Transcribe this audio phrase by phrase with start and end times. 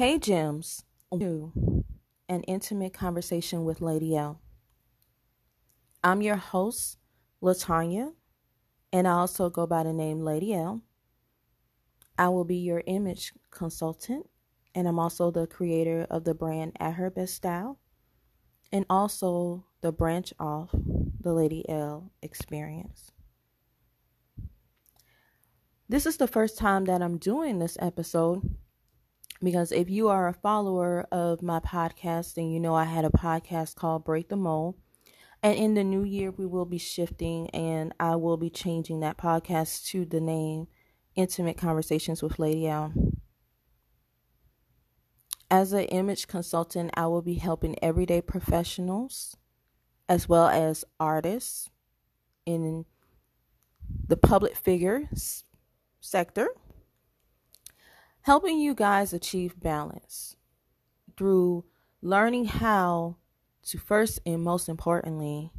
[0.00, 0.82] Hey, Gems.
[1.12, 4.40] An intimate conversation with Lady L.
[6.02, 6.96] I'm your host,
[7.42, 8.14] Latanya,
[8.94, 10.80] and I also go by the name Lady L.
[12.16, 14.30] I will be your image consultant,
[14.74, 17.78] and I'm also the creator of the brand At Her Best Style,
[18.72, 23.10] and also the branch off the Lady L experience.
[25.90, 28.56] This is the first time that I'm doing this episode
[29.42, 33.10] because if you are a follower of my podcast, then you know I had a
[33.10, 34.76] podcast called Break the Mold.
[35.42, 39.16] And in the new year, we will be shifting and I will be changing that
[39.16, 40.68] podcast to the name
[41.14, 42.92] Intimate Conversations with Lady L.
[45.50, 49.36] As an image consultant, I will be helping everyday professionals
[50.08, 51.70] as well as artists
[52.44, 52.84] in
[54.06, 55.44] the public figures
[56.00, 56.48] sector
[58.22, 60.36] helping you guys achieve balance
[61.16, 61.64] through
[62.02, 63.16] learning how
[63.62, 65.50] to first and most importantly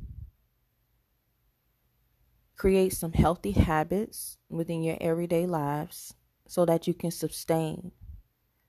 [2.56, 6.14] create some healthy habits within your everyday lives
[6.48, 7.92] so that you can sustain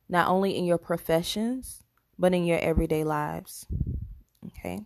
[0.09, 1.83] not only in your professions
[2.19, 3.67] but in your everyday lives
[4.47, 4.81] okay?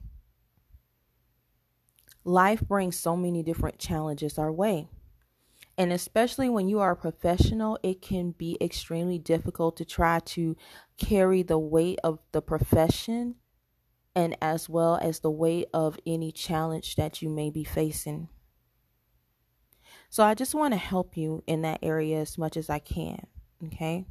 [2.25, 4.89] Life brings so many different challenges our way
[5.79, 10.57] and especially when you are a professional, it can be extremely difficult to try to
[10.97, 13.37] carry the weight of the profession
[14.15, 18.29] and as well as the weight of any challenge that you may be facing.
[20.09, 23.27] So I just want to help you in that area as much as I can,
[23.67, 24.07] okay?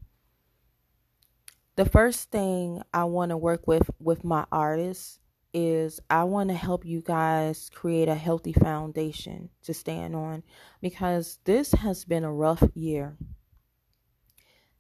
[1.76, 5.20] The first thing I want to work with with my artists
[5.56, 10.44] is I want to help you guys create a healthy foundation to stand on
[10.82, 13.16] because this has been a rough year.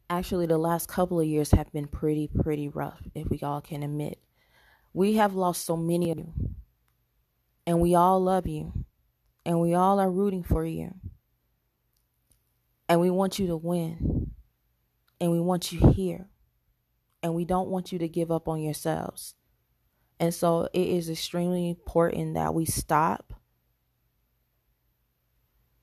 [0.09, 3.83] Actually, the last couple of years have been pretty, pretty rough, if we all can
[3.83, 4.19] admit.
[4.93, 6.33] We have lost so many of you,
[7.65, 8.73] and we all love you,
[9.45, 10.93] and we all are rooting for you,
[12.89, 14.31] and we want you to win,
[15.21, 16.27] and we want you here,
[17.23, 19.35] and we don't want you to give up on yourselves.
[20.19, 23.33] And so it is extremely important that we stop,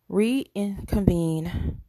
[0.09, 1.81] reconvene,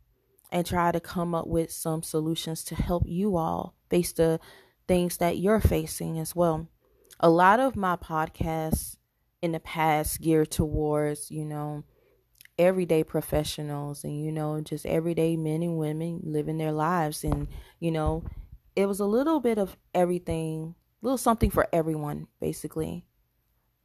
[0.51, 4.39] and try to come up with some solutions to help you all face the
[4.87, 6.67] things that you're facing as well.
[7.19, 8.97] A lot of my podcasts
[9.41, 11.83] in the past geared towards, you know,
[12.57, 17.23] everyday professionals and, you know, just everyday men and women living their lives.
[17.23, 17.47] And,
[17.79, 18.23] you know,
[18.75, 23.05] it was a little bit of everything little something for everyone, basically.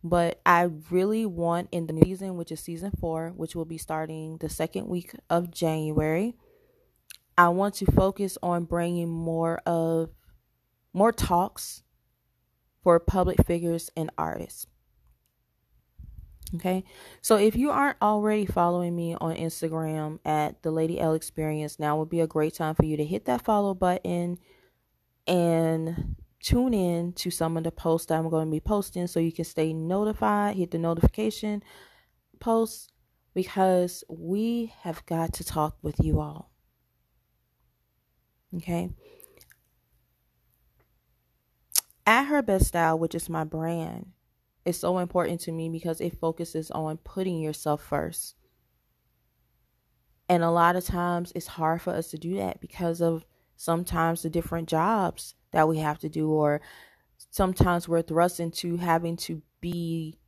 [0.03, 4.39] But I really want in the season, which is season four, which will be starting
[4.39, 6.35] the second week of January,
[7.37, 10.11] I want to focus on bringing more of
[10.93, 11.83] more talks
[12.83, 14.67] for public figures and artists.
[16.55, 16.85] Okay,
[17.21, 21.99] so if you aren't already following me on Instagram at the Lady L Experience, now
[21.99, 24.39] would be a great time for you to hit that follow button
[25.27, 29.21] and tune in to some of the posts that I'm going to be posting so
[29.21, 31.63] you can stay notified, hit the notification
[32.41, 32.89] posts
[33.35, 36.51] because we have got to talk with you all.
[38.57, 38.91] Okay.
[42.07, 44.13] At Her Best Style, which is my brand,
[44.65, 48.35] is so important to me because it focuses on putting yourself first.
[50.29, 53.25] And a lot of times it's hard for us to do that because of
[53.57, 56.61] sometimes the different jobs that we have to do, or
[57.31, 60.19] sometimes we're thrust into having to be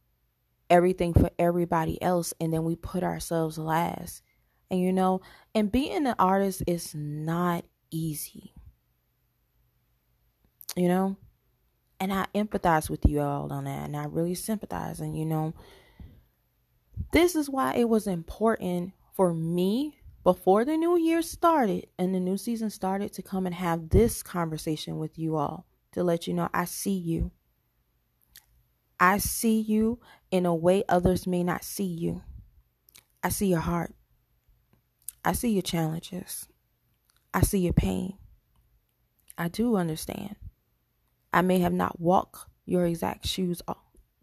[0.69, 4.23] everything for everybody else, and then we put ourselves last.
[4.71, 5.21] And you know,
[5.55, 8.55] and being an artist is not easy.
[10.77, 11.17] You know?
[11.99, 15.01] And I empathize with you all on that, and I really sympathize.
[15.01, 15.53] And you know,
[17.13, 22.21] this is why it was important for me before the new year started and the
[22.21, 26.34] new season started to come and have this conversation with you all to let you
[26.34, 27.31] know I see you.
[28.99, 29.99] I see you
[30.31, 32.22] in a way others may not see you.
[33.22, 33.95] I see your heart.
[35.25, 36.49] I see your challenges.
[37.33, 38.19] I see your pain.
[39.39, 40.37] I do understand.
[41.33, 43.63] I may have not walked your exact shoes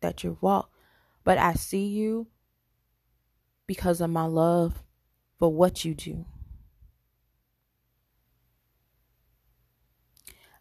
[0.01, 0.69] that you walk,
[1.23, 2.27] but I see you
[3.65, 4.83] because of my love
[5.39, 6.25] for what you do.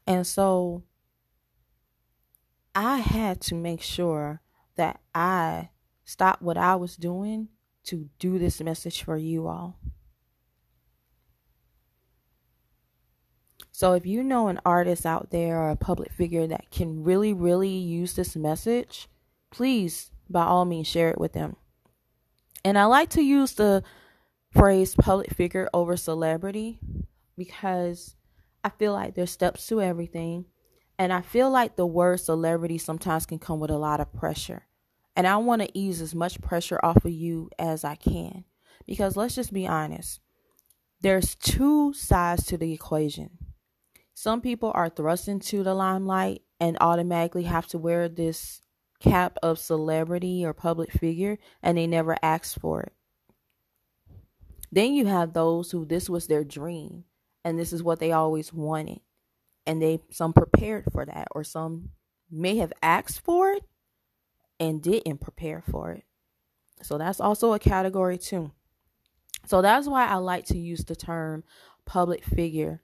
[0.06, 0.84] And so
[2.74, 4.42] I had to make sure
[4.76, 5.70] that I
[6.04, 7.48] stopped what I was doing
[7.84, 9.78] to do this message for you all.
[13.72, 17.32] So if you know an artist out there or a public figure that can really,
[17.32, 19.08] really use this message,
[19.50, 21.56] please, by all means, share it with them.
[22.64, 23.82] And I like to use the
[24.56, 26.78] phrase public figure over celebrity
[27.36, 28.16] because
[28.64, 30.46] I feel like there's steps to everything.
[30.98, 34.62] And I feel like the word celebrity sometimes can come with a lot of pressure.
[35.14, 38.44] And I want to ease as much pressure off of you as I can.
[38.86, 40.20] Because let's just be honest
[41.00, 43.30] there's two sides to the equation.
[44.14, 48.62] Some people are thrust into the limelight and automatically have to wear this
[48.98, 52.92] cap of celebrity or public figure and they never asked for it.
[54.70, 57.04] Then you have those who this was their dream
[57.44, 59.00] and this is what they always wanted.
[59.66, 61.90] And they some prepared for that or some
[62.30, 63.62] may have asked for it
[64.58, 66.04] and didn't prepare for it.
[66.82, 68.52] So that's also a category too.
[69.46, 71.44] So that's why I like to use the term
[71.84, 72.82] public figure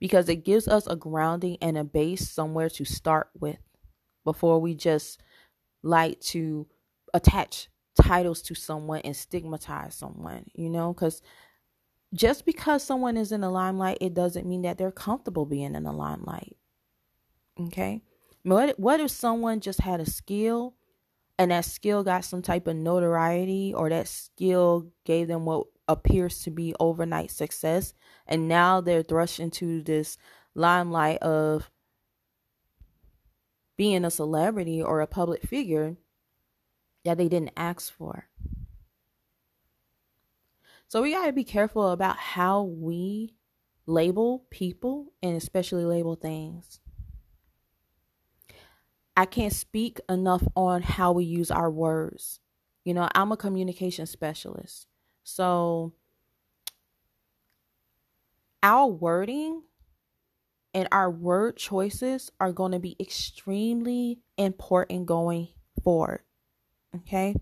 [0.00, 3.58] because it gives us a grounding and a base somewhere to start with
[4.24, 5.20] before we just
[5.82, 6.66] like to
[7.14, 7.68] attach
[8.00, 11.22] titles to someone and stigmatize someone, you know, because
[12.14, 15.84] just because someone is in the limelight, it doesn't mean that they're comfortable being in
[15.84, 16.56] the limelight.
[17.58, 18.02] Okay.
[18.42, 20.74] What, what if someone just had a skill
[21.38, 26.40] and that skill got some type of notoriety or that skill gave them what appears
[26.40, 27.92] to be overnight success
[28.26, 30.16] and now they're thrust into this
[30.54, 31.70] limelight of
[33.76, 35.96] being a celebrity or a public figure
[37.04, 38.28] that they didn't ask for.
[40.88, 43.34] So we got to be careful about how we
[43.86, 46.80] label people and especially label things.
[49.16, 52.40] I can't speak enough on how we use our words.
[52.84, 54.86] You know, I'm a communication specialist.
[55.22, 55.92] So
[58.62, 59.62] our wording
[60.74, 65.48] and our word choices are going to be extremely important going
[65.82, 66.20] forward.
[66.96, 67.34] Okay?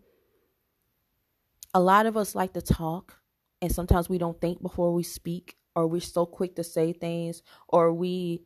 [1.74, 3.18] A lot of us like to talk,
[3.62, 7.42] and sometimes we don't think before we speak, or we're so quick to say things,
[7.68, 8.42] or we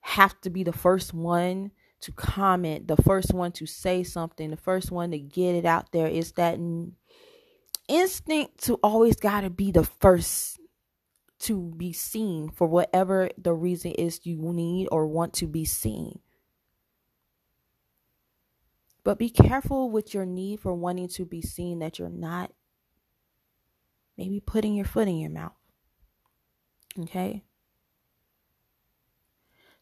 [0.00, 1.70] have to be the first one
[2.00, 5.90] to comment, the first one to say something, the first one to get it out
[5.92, 6.06] there.
[6.06, 6.58] It's that
[7.88, 10.60] instinct to always got to be the first
[11.38, 16.18] to be seen for whatever the reason is you need or want to be seen.
[19.06, 22.50] But be careful with your need for wanting to be seen that you're not
[24.18, 25.54] maybe putting your foot in your mouth.
[26.98, 27.44] Okay?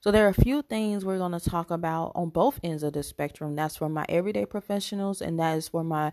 [0.01, 2.93] So there are a few things we're going to talk about on both ends of
[2.93, 3.57] the spectrum.
[3.57, 6.13] That's for my everyday professionals and that is for my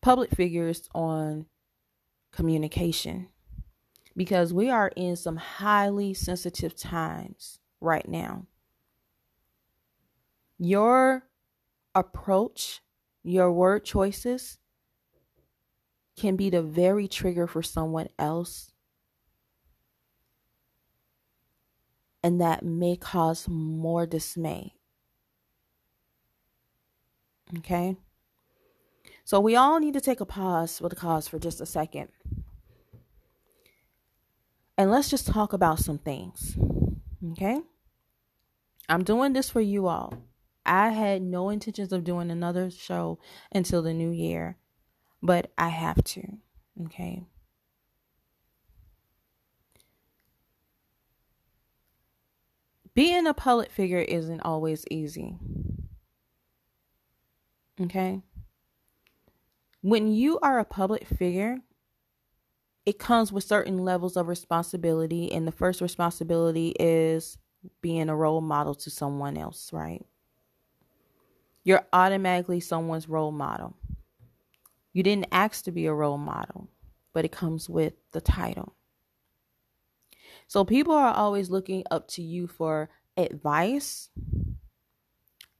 [0.00, 1.46] public figures on
[2.30, 3.26] communication
[4.16, 8.46] because we are in some highly sensitive times right now.
[10.60, 11.24] Your
[11.94, 12.80] approach,
[13.22, 14.58] your word choices
[16.16, 18.72] can be the very trigger for someone else.
[22.22, 24.74] And that may cause more dismay.
[27.58, 27.96] Okay?
[29.24, 32.08] So we all need to take a pause for the cause for just a second.
[34.78, 36.56] And let's just talk about some things.
[37.32, 37.60] Okay?
[38.88, 40.14] I'm doing this for you all.
[40.64, 43.18] I had no intentions of doing another show
[43.52, 44.56] until the new year,
[45.22, 46.38] but I have to.
[46.84, 47.24] Okay?
[52.94, 55.36] Being a public figure isn't always easy.
[57.80, 58.20] Okay?
[59.80, 61.58] When you are a public figure,
[62.84, 65.32] it comes with certain levels of responsibility.
[65.32, 67.38] And the first responsibility is
[67.80, 70.04] being a role model to someone else, right?
[71.64, 73.76] You're automatically someone's role model.
[74.92, 76.68] You didn't ask to be a role model,
[77.12, 78.74] but it comes with the title.
[80.46, 84.10] So people are always looking up to you for advice.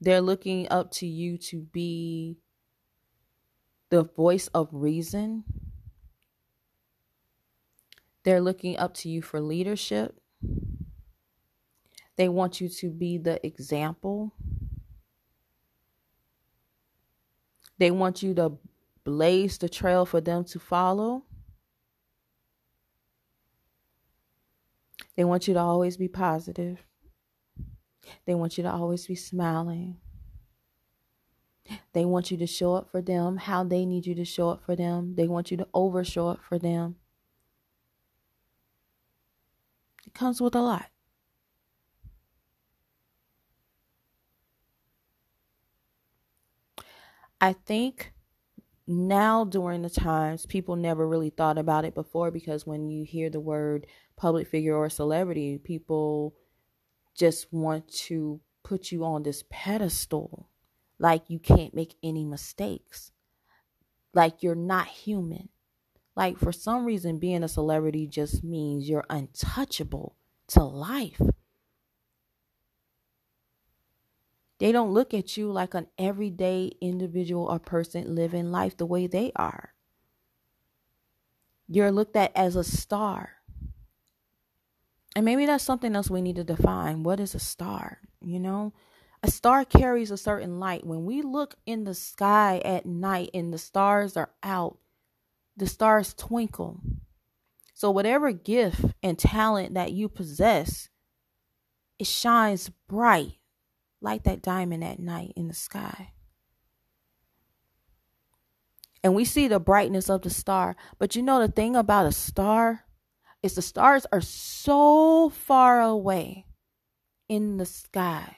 [0.01, 2.39] They're looking up to you to be
[3.91, 5.45] the voice of reason.
[8.25, 10.21] They're looking up to you for leadership.
[12.17, 14.35] They want you to be the example.
[17.79, 18.53] They want you to
[19.05, 21.25] blaze the trail for them to follow.
[25.17, 26.85] They want you to always be positive.
[28.25, 29.97] They want you to always be smiling.
[31.93, 34.65] They want you to show up for them how they need you to show up
[34.65, 35.15] for them.
[35.17, 36.97] They want you to over show up for them.
[40.07, 40.92] It comes with a lot.
[47.43, 48.13] I think
[48.87, 53.31] now during the times people never really thought about it before because when you hear
[53.31, 56.37] the word public figure or celebrity, people
[57.17, 60.49] just want to put you on this pedestal
[61.01, 63.11] like you can't make any mistakes.
[64.15, 65.49] Like you're not human.
[66.15, 70.15] Like for some reason being a celebrity just means you're untouchable
[70.49, 71.21] to life.
[74.63, 79.09] They don't look at you like an everyday individual or person living life the way
[79.09, 79.75] they are.
[81.67, 83.31] You're looked at as a star.
[85.17, 87.03] And maybe that's something else we need to define.
[87.03, 87.99] What is a star?
[88.21, 88.73] You know,
[89.21, 90.87] a star carries a certain light.
[90.87, 94.79] When we look in the sky at night and the stars are out,
[95.57, 96.81] the stars twinkle.
[97.75, 100.89] So, whatever gift and talent that you possess,
[101.99, 103.39] it shines bright
[104.03, 106.13] like that diamond at night in the sky.
[109.03, 110.77] And we see the brightness of the star.
[110.99, 112.85] But you know, the thing about a star
[113.43, 116.47] is the stars are so far away
[117.29, 118.37] in the sky.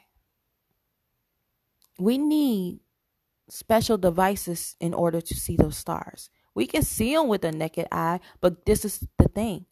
[1.98, 2.80] We need
[3.48, 6.30] special devices in order to see those stars.
[6.54, 9.66] We can see them with the naked eye, but this is the thing.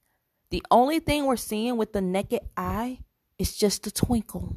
[0.50, 3.00] The only thing we're seeing with the naked eye
[3.38, 4.56] is just the twinkle.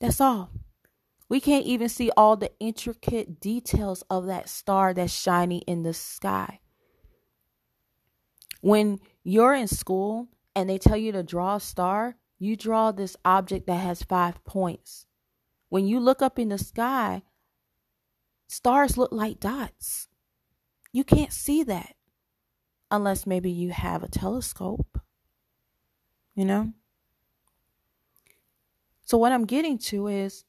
[0.00, 0.50] That's all.
[1.28, 5.92] We can't even see all the intricate details of that star that's shining in the
[5.92, 6.60] sky.
[8.60, 13.16] When you're in school and they tell you to draw a star, you draw this
[13.24, 15.06] object that has five points.
[15.68, 17.22] When you look up in the sky,
[18.46, 20.08] stars look like dots.
[20.92, 21.94] You can't see that
[22.90, 25.00] unless maybe you have a telescope.
[26.34, 26.72] You know?
[29.08, 30.44] So what I'm getting to is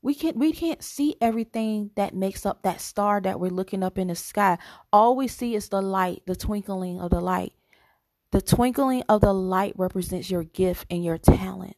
[0.00, 3.98] we can't we can't see everything that makes up that star that we're looking up
[3.98, 4.56] in the sky.
[4.90, 7.52] All we see is the light, the twinkling of the light.
[8.30, 11.76] The twinkling of the light represents your gift and your talent.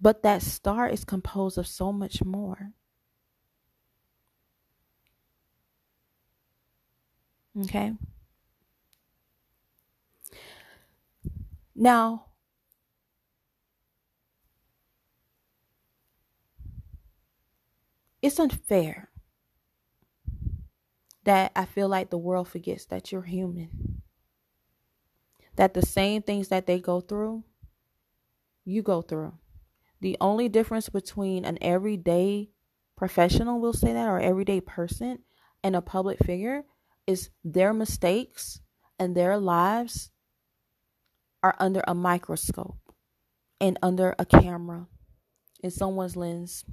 [0.00, 2.70] But that star is composed of so much more.
[7.64, 7.94] Okay?
[11.74, 12.26] Now,
[18.22, 19.10] it's unfair
[21.24, 24.02] that I feel like the world forgets that you're human.
[25.56, 27.44] That the same things that they go through,
[28.64, 29.34] you go through.
[30.00, 32.50] The only difference between an everyday
[32.96, 35.20] professional, we'll say that, or everyday person
[35.62, 36.64] and a public figure
[37.06, 38.60] is their mistakes
[38.98, 40.10] and their lives
[41.42, 42.78] are under a microscope
[43.60, 44.86] and under a camera
[45.62, 46.64] in someone's lens.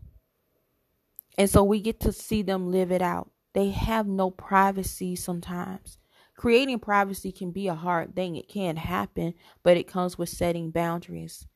[1.37, 3.31] And so we get to see them live it out.
[3.53, 5.97] They have no privacy sometimes.
[6.35, 8.35] Creating privacy can be a hard thing.
[8.35, 11.47] It can happen, but it comes with setting boundaries.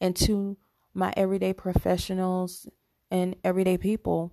[0.00, 0.56] And to
[0.94, 2.68] my everyday professionals
[3.10, 4.32] and everyday people,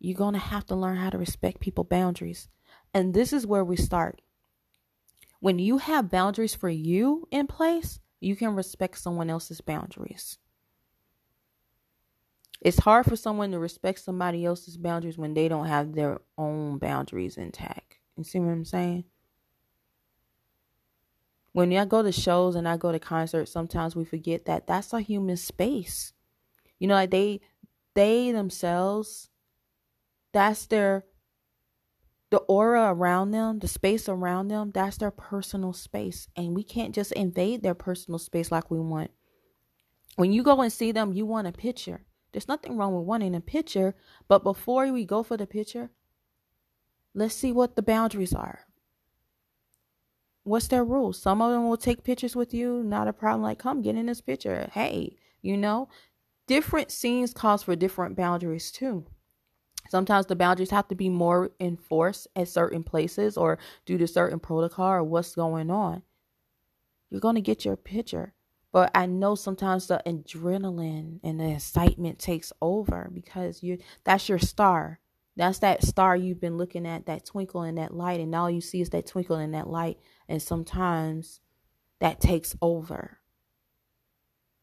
[0.00, 2.48] you're going to have to learn how to respect people boundaries.
[2.92, 4.20] And this is where we start.
[5.40, 10.38] When you have boundaries for you in place, you can respect someone else's boundaries.
[12.60, 16.78] It's hard for someone to respect somebody else's boundaries when they don't have their own
[16.78, 17.98] boundaries intact.
[18.16, 19.04] You see what I'm saying?
[21.52, 24.92] When I go to shows and I go to concerts, sometimes we forget that that's
[24.92, 26.12] a human space.
[26.78, 27.40] You know, like they
[27.94, 29.30] they themselves
[30.32, 31.04] that's their
[32.30, 36.28] the aura around them, the space around them, that's their personal space.
[36.36, 39.10] And we can't just invade their personal space like we want.
[40.16, 42.02] When you go and see them, you want a picture.
[42.32, 43.94] There's nothing wrong with wanting a picture,
[44.28, 45.90] but before we go for the picture,
[47.14, 48.60] let's see what the boundaries are.
[50.44, 51.20] What's their rules?
[51.20, 53.42] Some of them will take pictures with you, not a problem.
[53.42, 54.70] Like, come get in this picture.
[54.72, 55.88] Hey, you know,
[56.46, 59.06] different scenes calls for different boundaries too.
[59.88, 64.38] Sometimes the boundaries have to be more enforced at certain places or due to certain
[64.38, 66.02] protocol or what's going on.
[67.10, 68.34] You're going to get your picture.
[68.72, 74.38] But I know sometimes the adrenaline and the excitement takes over because you that's your
[74.38, 75.00] star.
[75.36, 78.60] That's that star you've been looking at, that twinkle in that light, and all you
[78.60, 79.98] see is that twinkle in that light.
[80.28, 81.40] And sometimes
[82.00, 83.18] that takes over.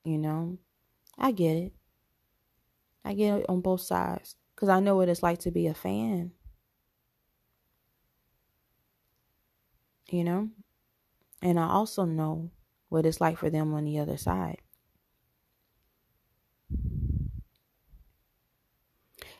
[0.03, 0.57] You know?
[1.17, 1.73] I get it.
[3.05, 4.35] I get it on both sides.
[4.53, 6.31] Because I know what it's like to be a fan.
[10.09, 10.49] You know?
[11.41, 12.51] And I also know
[12.95, 14.61] what it's like for them on the other side.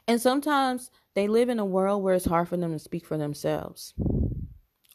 [0.07, 3.17] And sometimes they live in a world where it's hard for them to speak for
[3.17, 3.93] themselves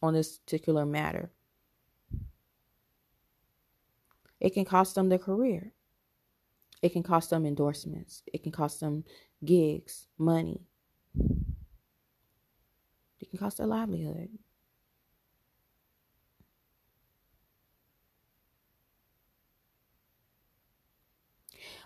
[0.03, 1.31] on this particular matter.
[4.39, 5.73] It can cost them their career.
[6.83, 8.23] It can cost them endorsements.
[8.31, 9.05] It can cost them
[9.43, 10.67] gigs, money.
[13.21, 14.29] It can cost their livelihood.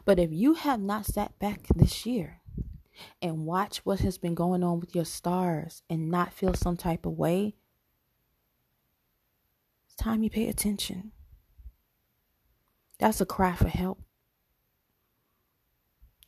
[0.05, 2.41] But if you have not sat back this year
[3.23, 7.07] and watched what has been going on with your stars and not feel some type
[7.07, 7.55] of way,
[9.87, 11.13] it's time you pay attention.
[12.99, 14.01] That's a cry for help.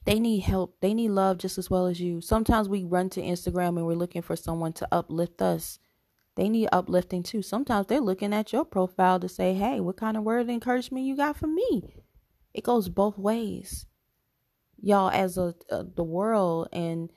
[0.05, 0.77] They need help.
[0.81, 2.21] They need love just as well as you.
[2.21, 5.81] Sometimes we run to Instagram and we're looking for someone to uplift us.
[6.37, 7.43] They need uplifting too.
[7.43, 11.07] Sometimes they're looking at your profile to say, hey, what kind of word of encouragement
[11.07, 12.06] you got for me?
[12.57, 13.85] It goes both ways.
[14.81, 17.11] Y'all, as a, a the world and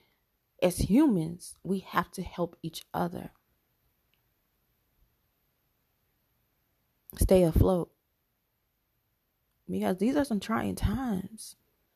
[0.61, 3.31] as humans, we have to help each other.
[7.17, 7.89] Stay afloat
[9.69, 11.55] because these are some trying times.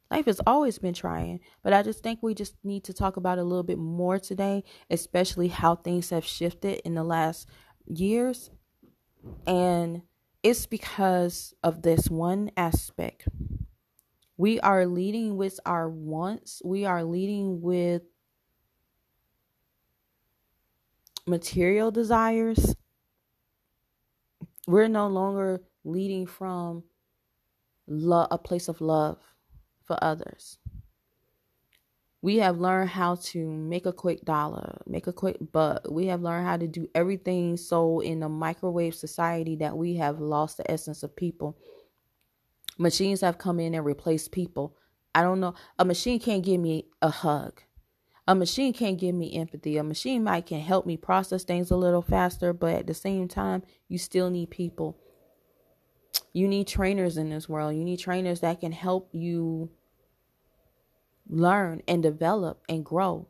[0.10, 3.40] Life has always been trying, but I just think we just need to talk about
[3.40, 7.50] a little bit more today, especially how things have shifted in the last
[7.88, 8.52] years.
[9.46, 10.04] And
[10.44, 13.28] it's because of this one aspect.
[14.38, 18.04] We are leading with our wants, we are leading with
[21.26, 22.76] material desires.
[24.68, 26.84] We're no longer leading from
[27.88, 29.20] love, a place of love
[29.86, 30.58] for others.
[32.24, 35.86] We have learned how to make a quick dollar, make a quick buck.
[35.90, 40.22] We have learned how to do everything so in a microwave society that we have
[40.22, 41.58] lost the essence of people.
[42.78, 44.78] Machines have come in and replaced people.
[45.14, 45.54] I don't know.
[45.78, 47.62] A machine can't give me a hug.
[48.26, 49.76] A machine can't give me empathy.
[49.76, 53.28] A machine might can help me process things a little faster, but at the same
[53.28, 54.98] time, you still need people
[56.34, 57.76] you need trainers in this world.
[57.76, 59.70] You need trainers that can help you
[61.28, 63.28] learn and develop and grow.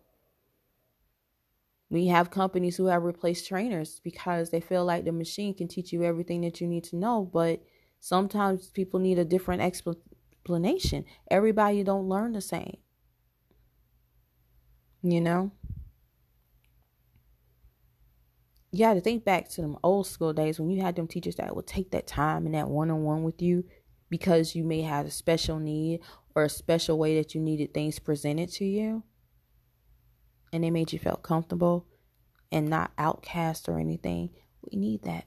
[1.89, 5.93] We have companies who have replaced trainers because they feel like the machine can teach
[5.93, 7.61] you everything that you need to know, but
[7.99, 11.05] sometimes people need a different explanation.
[11.29, 12.77] Everybody don't learn the same.
[15.03, 15.51] You know?
[18.73, 21.35] you got to think back to them old school days when you had them teachers
[21.35, 23.63] that would take that time and that one on one with you
[24.09, 26.01] because you may have a special need
[26.35, 29.03] or a special way that you needed things presented to you.
[30.51, 31.87] And it made you feel comfortable
[32.51, 34.29] and not outcast or anything.
[34.61, 35.25] We need that.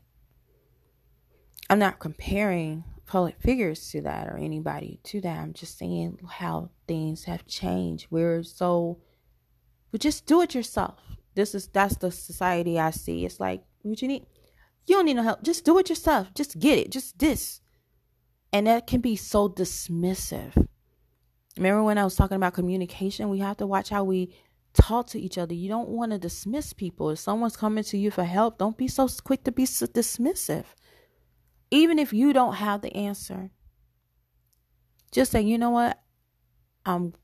[1.68, 5.38] I'm not comparing public figures to that or anybody to that.
[5.38, 8.06] I'm just saying how things have changed.
[8.10, 9.00] We're so,
[9.90, 11.00] but just do it yourself.
[11.34, 13.24] This is that's the society I see.
[13.24, 14.26] It's like, what you need?
[14.86, 15.42] You don't need no help.
[15.42, 16.32] Just do it yourself.
[16.34, 16.90] Just get it.
[16.90, 17.60] Just this.
[18.52, 20.66] And that can be so dismissive.
[21.56, 23.28] Remember when I was talking about communication?
[23.28, 24.34] We have to watch how we
[24.74, 25.54] talk to each other.
[25.54, 27.10] You don't want to dismiss people.
[27.10, 30.64] If someone's coming to you for help, don't be so quick to be so dismissive.
[31.70, 33.50] Even if you don't have the answer,
[35.10, 35.98] just say, you know what?
[36.84, 37.14] I'm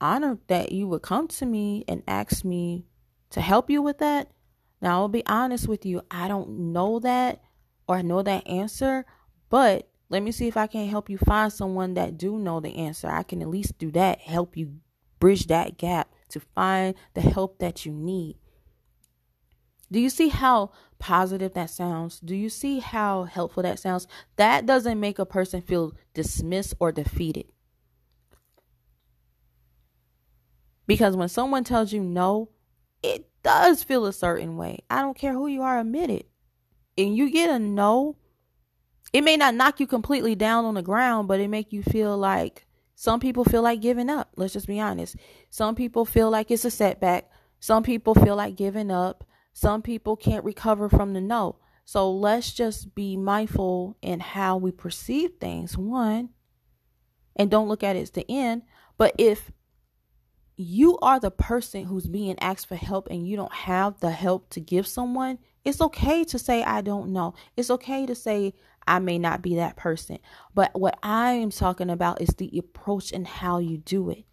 [0.00, 2.86] honored that you would come to me and ask me
[3.30, 4.30] to help you with that.
[4.80, 7.42] Now, I'll be honest with you, I don't know that
[7.86, 9.04] or I know that answer,
[9.50, 12.76] but let me see if I can help you find someone that do know the
[12.76, 13.08] answer.
[13.08, 14.76] I can at least do that, help you
[15.20, 18.36] bridge that gap to find the help that you need.
[19.90, 22.20] Do you see how positive that sounds?
[22.20, 24.06] Do you see how helpful that sounds?
[24.36, 27.46] That doesn't make a person feel dismissed or defeated.
[30.86, 32.50] Because when someone tells you no,
[33.02, 34.80] it does feel a certain way.
[34.90, 36.28] I don't care who you are, admit it.
[36.96, 38.16] And you get a no,
[39.12, 42.16] it may not knock you completely down on the ground, but it make you feel
[42.16, 44.30] like some people feel like giving up.
[44.36, 45.16] Let's just be honest.
[45.50, 47.30] Some people feel like it's a setback.
[47.60, 49.24] Some people feel like giving up.
[49.52, 51.56] Some people can't recover from the no.
[51.84, 55.78] So let's just be mindful in how we perceive things.
[55.78, 56.30] One,
[57.34, 58.62] and don't look at it as the end.
[58.98, 59.52] But if
[60.56, 64.50] you are the person who's being asked for help and you don't have the help
[64.50, 67.34] to give someone, it's okay to say, I don't know.
[67.56, 68.54] It's okay to say,
[68.88, 70.18] I may not be that person.
[70.54, 74.24] But what I am talking about is the approach and how you do it.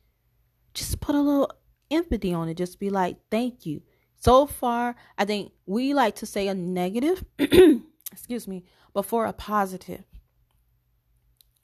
[0.73, 1.51] Just put a little
[1.91, 2.57] empathy on it.
[2.57, 3.81] Just be like, thank you.
[4.17, 7.23] So far, I think we like to say a negative,
[8.11, 8.63] excuse me,
[8.93, 10.03] before a positive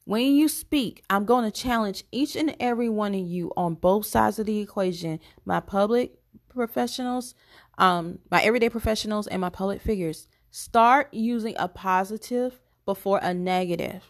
[0.06, 4.06] when you speak, I'm going to challenge each and every one of you on both
[4.06, 6.16] sides of the equation my public
[6.50, 7.34] professionals,
[7.78, 10.28] um, my everyday professionals, and my public figures.
[10.50, 14.04] Start using a positive before a negative.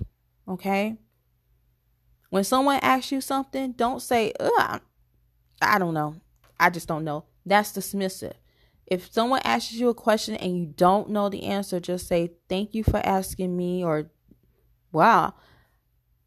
[0.48, 0.98] Okay?
[2.30, 4.34] When someone asks you something, don't say,
[5.62, 6.16] I don't know.
[6.60, 7.26] I just don't know.
[7.46, 8.34] That's dismissive.
[8.86, 12.74] If someone asks you a question and you don't know the answer, just say, Thank
[12.74, 14.12] you for asking me, or
[14.92, 15.36] Wow,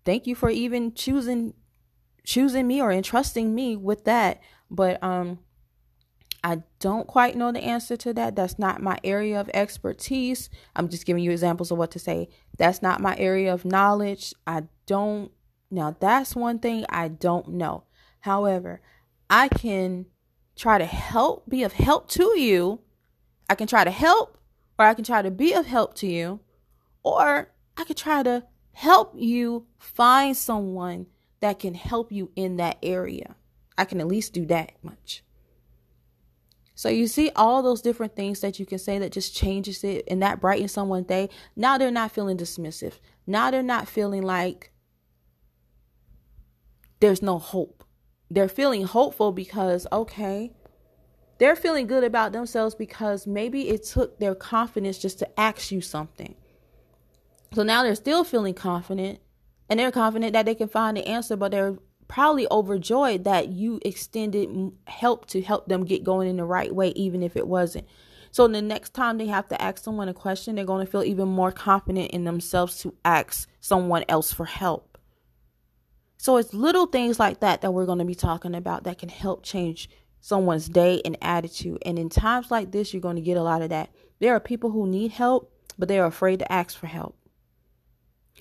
[0.05, 1.55] thank you for even choosing
[2.25, 4.41] choosing me or entrusting me with that.
[4.71, 5.41] But um
[6.45, 8.37] I don't quite know the answer to that.
[8.37, 10.51] That's not my area of expertise.
[10.77, 12.29] I'm just giving you examples of what to say.
[12.59, 14.35] That's not my area of knowledge.
[14.47, 15.33] I don't
[15.71, 17.85] now that's one thing I don't know.
[18.21, 18.81] However,
[19.29, 20.07] I can
[20.55, 22.81] try to help, be of help to you.
[23.51, 24.39] I can try to help,
[24.79, 26.41] or I can try to be of help to you,
[27.03, 31.07] or I could try to help you find someone
[31.41, 33.35] that can help you in that area.
[33.77, 35.24] I can at least do that much.
[36.85, 40.05] So you see all those different things that you can say that just changes it
[40.07, 41.31] and that brightens someone's day.
[41.57, 42.99] Now they're not feeling dismissive.
[43.27, 44.71] Now they're not feeling like
[47.01, 47.85] there's no hope.
[48.31, 50.53] They're feeling hopeful because okay,
[51.39, 55.81] they're feeling good about themselves because maybe it took their confidence just to ask you
[55.81, 56.35] something.
[57.55, 59.21] So now they're still feeling confident
[59.71, 63.81] and they're confident that they can find the answer, but they're probably overjoyed that you
[63.85, 67.87] extended help to help them get going in the right way, even if it wasn't.
[68.31, 71.05] So the next time they have to ask someone a question, they're going to feel
[71.05, 74.99] even more confident in themselves to ask someone else for help.
[76.17, 79.09] So it's little things like that that we're going to be talking about that can
[79.09, 79.89] help change
[80.21, 81.79] someone's day and attitude.
[81.85, 83.91] And in times like this, you're going to get a lot of that.
[84.21, 87.17] There are people who need help, but they are afraid to ask for help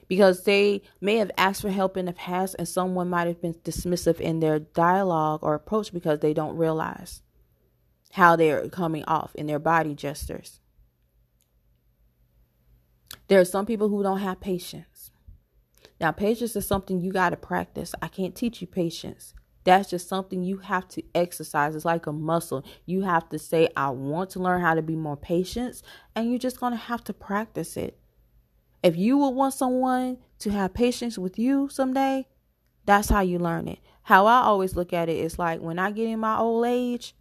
[0.07, 3.55] because they may have asked for help in the past and someone might have been
[3.55, 7.21] dismissive in their dialogue or approach because they don't realize
[8.13, 10.59] how they're coming off in their body gestures.
[13.27, 15.11] There are some people who don't have patience.
[15.99, 17.93] Now, patience is something you got to practice.
[18.01, 19.33] I can't teach you patience.
[19.63, 21.75] That's just something you have to exercise.
[21.75, 22.65] It's like a muscle.
[22.85, 25.81] You have to say, I want to learn how to be more patient,
[26.15, 27.97] and you're just going to have to practice it.
[28.83, 32.27] If you would want someone to have patience with you someday,
[32.85, 33.79] that's how you learn it.
[34.03, 37.15] How I always look at it is like when I get in my old age,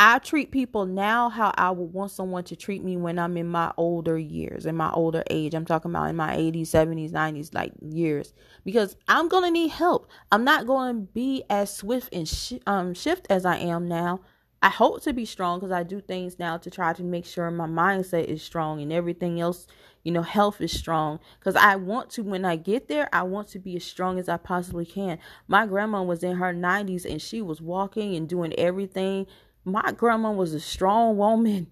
[0.00, 3.48] I treat people now how I would want someone to treat me when I'm in
[3.48, 5.54] my older years, in my older age.
[5.54, 8.32] I'm talking about in my 80s, 70s, 90s, like years,
[8.64, 10.08] because I'm to need help.
[10.30, 14.20] I'm not going to be as swift and sh- um, shift as I am now.
[14.62, 17.50] I hope to be strong because I do things now to try to make sure
[17.50, 19.66] my mindset is strong and everything else
[20.08, 21.20] you know, health is strong.
[21.38, 24.26] Because I want to, when I get there, I want to be as strong as
[24.26, 25.18] I possibly can.
[25.46, 29.26] My grandma was in her 90s and she was walking and doing everything.
[29.66, 31.66] My grandma was a strong woman.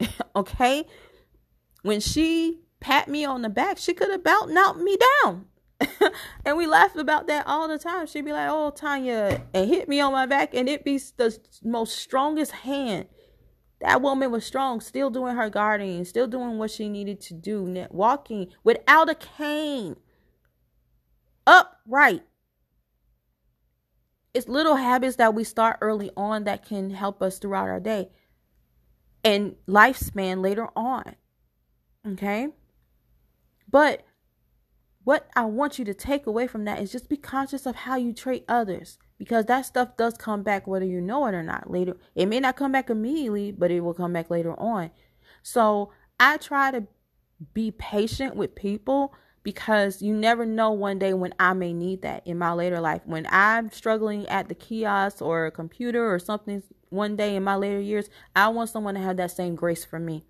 [0.36, 0.84] okay?
[1.82, 5.46] When she pat me on the back, she could have about knocked me down.
[6.44, 8.06] and we laugh about that all the time.
[8.06, 11.36] She'd be like, "Oh, Tanya," and hit me on my back, and it be the
[11.62, 13.08] most strongest hand
[13.80, 17.86] that woman was strong, still doing her gardening, still doing what she needed to do,
[17.90, 19.96] walking without a cane,
[21.46, 22.22] upright.
[24.32, 28.10] It's little habits that we start early on that can help us throughout our day
[29.24, 31.16] and lifespan later on.
[32.06, 32.48] Okay?
[33.68, 34.04] But
[35.04, 37.96] what I want you to take away from that is just be conscious of how
[37.96, 41.70] you treat others because that stuff does come back whether you know it or not
[41.70, 41.96] later.
[42.14, 44.90] It may not come back immediately, but it will come back later on.
[45.42, 46.86] So I try to
[47.54, 52.26] be patient with people because you never know one day when I may need that
[52.26, 53.02] in my later life.
[53.04, 57.54] When I'm struggling at the kiosk or a computer or something one day in my
[57.54, 60.24] later years, I want someone to have that same grace for me.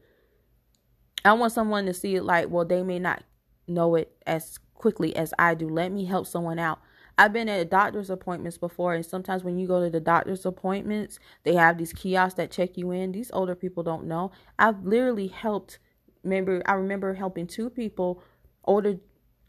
[1.24, 3.24] I want someone to see it like, well, they may not
[3.66, 5.68] know it as quickly as I do.
[5.68, 6.78] Let me help someone out.
[7.18, 11.18] I've been at doctor's appointments before, and sometimes when you go to the doctor's appointments,
[11.44, 13.12] they have these kiosks that check you in.
[13.12, 14.32] These older people don't know.
[14.58, 15.78] I've literally helped.
[16.22, 18.22] Remember, I remember helping two people,
[18.64, 18.96] older.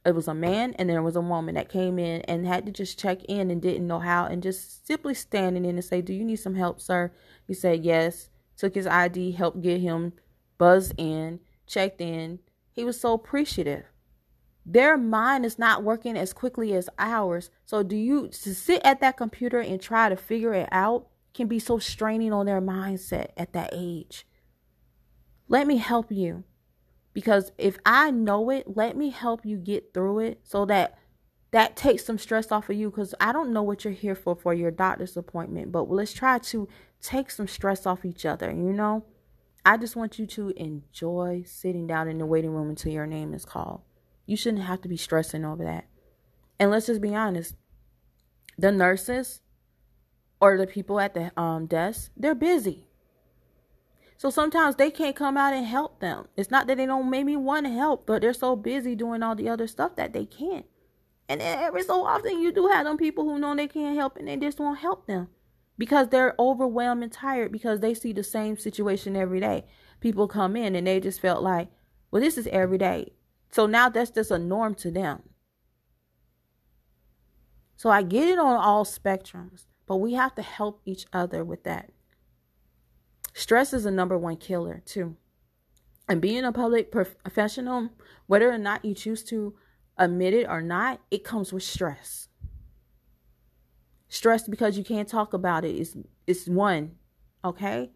[0.05, 2.71] It was a man and there was a woman that came in and had to
[2.71, 6.13] just check in and didn't know how, and just simply standing in and say, "Do
[6.13, 7.11] you need some help, sir?"
[7.45, 8.29] He said yes.
[8.55, 10.13] Took his ID, helped get him
[10.57, 12.39] buzzed in, checked in.
[12.71, 13.85] He was so appreciative
[14.69, 17.49] their mind is not working as quickly as ours.
[17.65, 21.47] So do you to sit at that computer and try to figure it out can
[21.47, 24.27] be so straining on their mindset at that age.
[25.47, 26.43] Let me help you.
[27.13, 30.97] Because if I know it, let me help you get through it so that
[31.51, 34.35] that takes some stress off of you because I don't know what you're here for
[34.35, 36.67] for your doctor's appointment, but let's try to
[37.01, 39.05] take some stress off each other, you know?
[39.65, 43.33] I just want you to enjoy sitting down in the waiting room until your name
[43.33, 43.81] is called.
[44.27, 45.85] You shouldn't have to be stressing over that.
[46.59, 47.55] And let's just be honest
[48.59, 49.41] the nurses
[50.39, 52.87] or the people at the um, desk, they're busy.
[54.17, 56.27] So sometimes they can't come out and help them.
[56.35, 59.35] It's not that they don't maybe want to help, but they're so busy doing all
[59.35, 60.65] the other stuff that they can't.
[61.29, 64.27] And every so often you do have them people who know they can't help and
[64.27, 65.27] they just won't help them
[65.77, 69.65] because they're overwhelmed and tired because they see the same situation every day.
[69.99, 71.69] People come in and they just felt like,
[72.09, 73.13] well, this is every day.
[73.51, 75.23] So now that's just a norm to them.
[77.75, 81.63] So I get it on all spectrums, but we have to help each other with
[81.63, 81.91] that.
[83.33, 85.15] Stress is a number one killer, too.
[86.09, 87.89] And being a public professional,
[88.25, 89.55] whether or not you choose to
[89.97, 92.29] admit it or not, it comes with stress.
[94.09, 96.95] Stress because you can't talk about it is is one,
[97.43, 97.91] okay?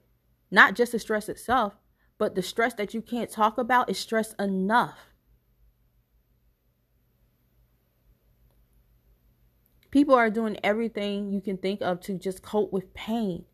[0.52, 1.74] Not just the stress itself,
[2.18, 5.11] but the stress that you can't talk about is stress enough.
[9.92, 13.46] People are doing everything you can think of to just cope with pain.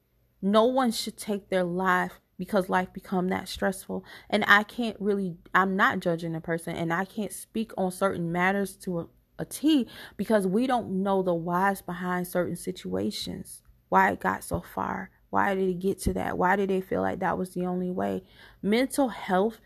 [0.42, 4.06] No one should take their life because life become that stressful.
[4.30, 8.32] And I can't really I'm not judging a person and I can't speak on certain
[8.32, 9.08] matters to a,
[9.40, 13.64] a T because we don't know the whys behind certain situations.
[13.90, 15.10] Why it got so far.
[15.30, 16.38] Why did it get to that?
[16.38, 18.24] Why did they feel like that was the only way?
[18.62, 19.60] Mental health,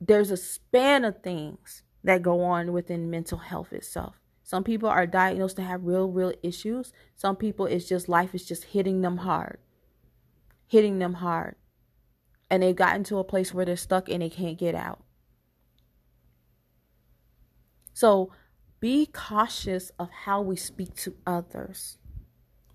[0.00, 4.19] there's a span of things that go on within mental health itself.
[4.50, 6.92] Some people are diagnosed to have real, real issues.
[7.14, 9.58] Some people, it's just life is just hitting them hard,
[10.66, 11.54] hitting them hard.
[12.50, 15.04] And they've gotten to a place where they're stuck and they can't get out.
[17.92, 18.32] So
[18.80, 21.98] be cautious of how we speak to others.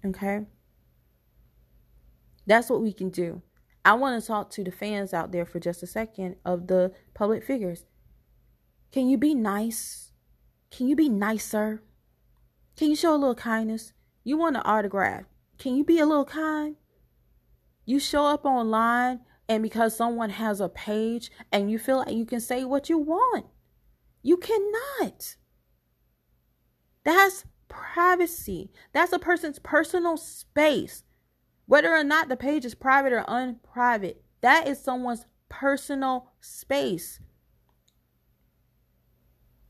[0.05, 0.45] Okay?
[2.47, 3.41] That's what we can do.
[3.83, 6.93] I want to talk to the fans out there for just a second of the
[7.13, 7.83] public figures.
[8.93, 10.04] Can you be nice?
[10.71, 11.81] Can you be nicer?
[12.75, 13.93] Can you show a little kindness?
[14.23, 15.25] You want an autograph.
[15.57, 16.75] Can you be a little kind?
[17.85, 22.25] You show up online and because someone has a page and you feel like you
[22.25, 23.45] can say what you want.
[24.23, 25.35] You cannot.
[27.03, 28.71] That's privacy.
[28.91, 31.03] That's a person's personal space.
[31.67, 37.19] Whether or not the page is private or unprivate, that is someone's personal space.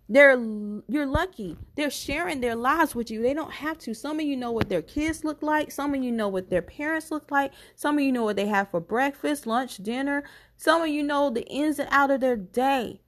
[0.07, 0.39] They're
[0.87, 1.57] you're lucky.
[1.75, 3.21] They're sharing their lives with you.
[3.21, 3.95] They don't have to.
[3.95, 5.71] Some of you know what their kids look like.
[5.71, 7.53] Some of you know what their parents look like.
[7.75, 10.23] Some of you know what they have for breakfast, lunch, dinner.
[10.57, 13.01] Some of you know the ins and out of their day.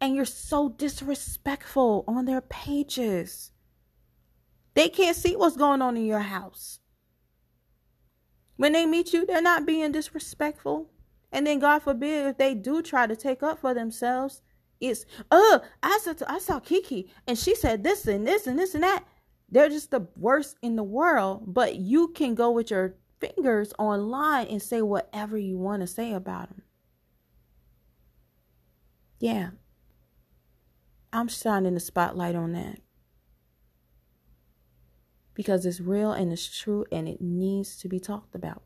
[0.00, 3.52] And you're so disrespectful on their pages.
[4.74, 6.80] They can't see what's going on in your house.
[8.56, 10.90] When they meet you, they're not being disrespectful.
[11.32, 14.42] And then God forbid if they do try to take up for themselves,
[14.88, 18.58] it's oh uh, I saw I saw Kiki and she said this and this and
[18.58, 19.04] this and that.
[19.50, 24.46] They're just the worst in the world, but you can go with your fingers online
[24.48, 26.62] and say whatever you want to say about them.
[29.20, 29.50] Yeah.
[31.12, 32.80] I'm shining the spotlight on that.
[35.34, 38.62] Because it's real and it's true and it needs to be talked about.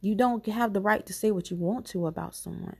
[0.00, 2.76] You don't have the right to say what you want to about someone.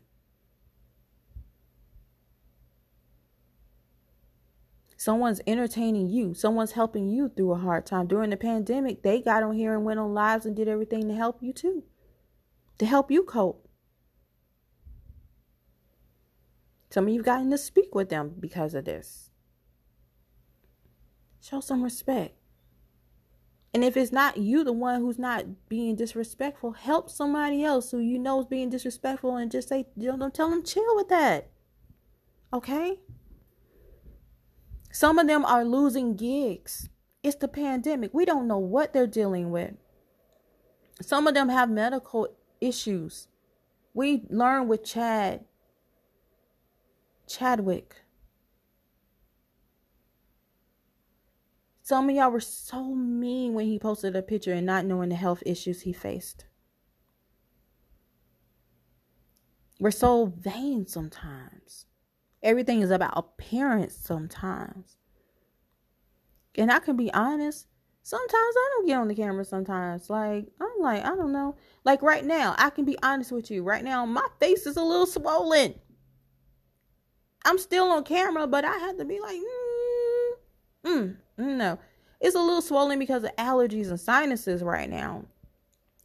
[5.02, 6.32] Someone's entertaining you.
[6.32, 8.06] Someone's helping you through a hard time.
[8.06, 11.14] During the pandemic, they got on here and went on lives and did everything to
[11.16, 11.82] help you too,
[12.78, 13.68] to help you cope.
[16.90, 19.30] Some of you've gotten to speak with them because of this.
[21.40, 22.36] Show some respect.
[23.74, 27.98] And if it's not you, the one who's not being disrespectful, help somebody else who
[27.98, 31.50] you know is being disrespectful and just say, don't tell them chill with that.
[32.52, 33.00] Okay?
[34.92, 36.90] Some of them are losing gigs.
[37.22, 38.12] It's the pandemic.
[38.12, 39.72] We don't know what they're dealing with.
[41.00, 42.28] Some of them have medical
[42.60, 43.26] issues.
[43.94, 45.46] We learned with Chad
[47.26, 47.96] Chadwick.
[51.82, 55.14] Some of y'all were so mean when he posted a picture and not knowing the
[55.14, 56.44] health issues he faced.
[59.80, 61.86] We're so vain sometimes.
[62.42, 64.96] Everything is about appearance sometimes.
[66.56, 67.66] And I can be honest,
[68.02, 70.10] sometimes I don't get on the camera sometimes.
[70.10, 71.56] Like, I'm like, I don't know.
[71.84, 73.62] Like right now, I can be honest with you.
[73.62, 75.74] Right now, my face is a little swollen.
[77.44, 79.40] I'm still on camera, but I had to be like,
[80.84, 81.78] mm, mm, no.
[82.20, 85.24] It's a little swollen because of allergies and sinuses right now.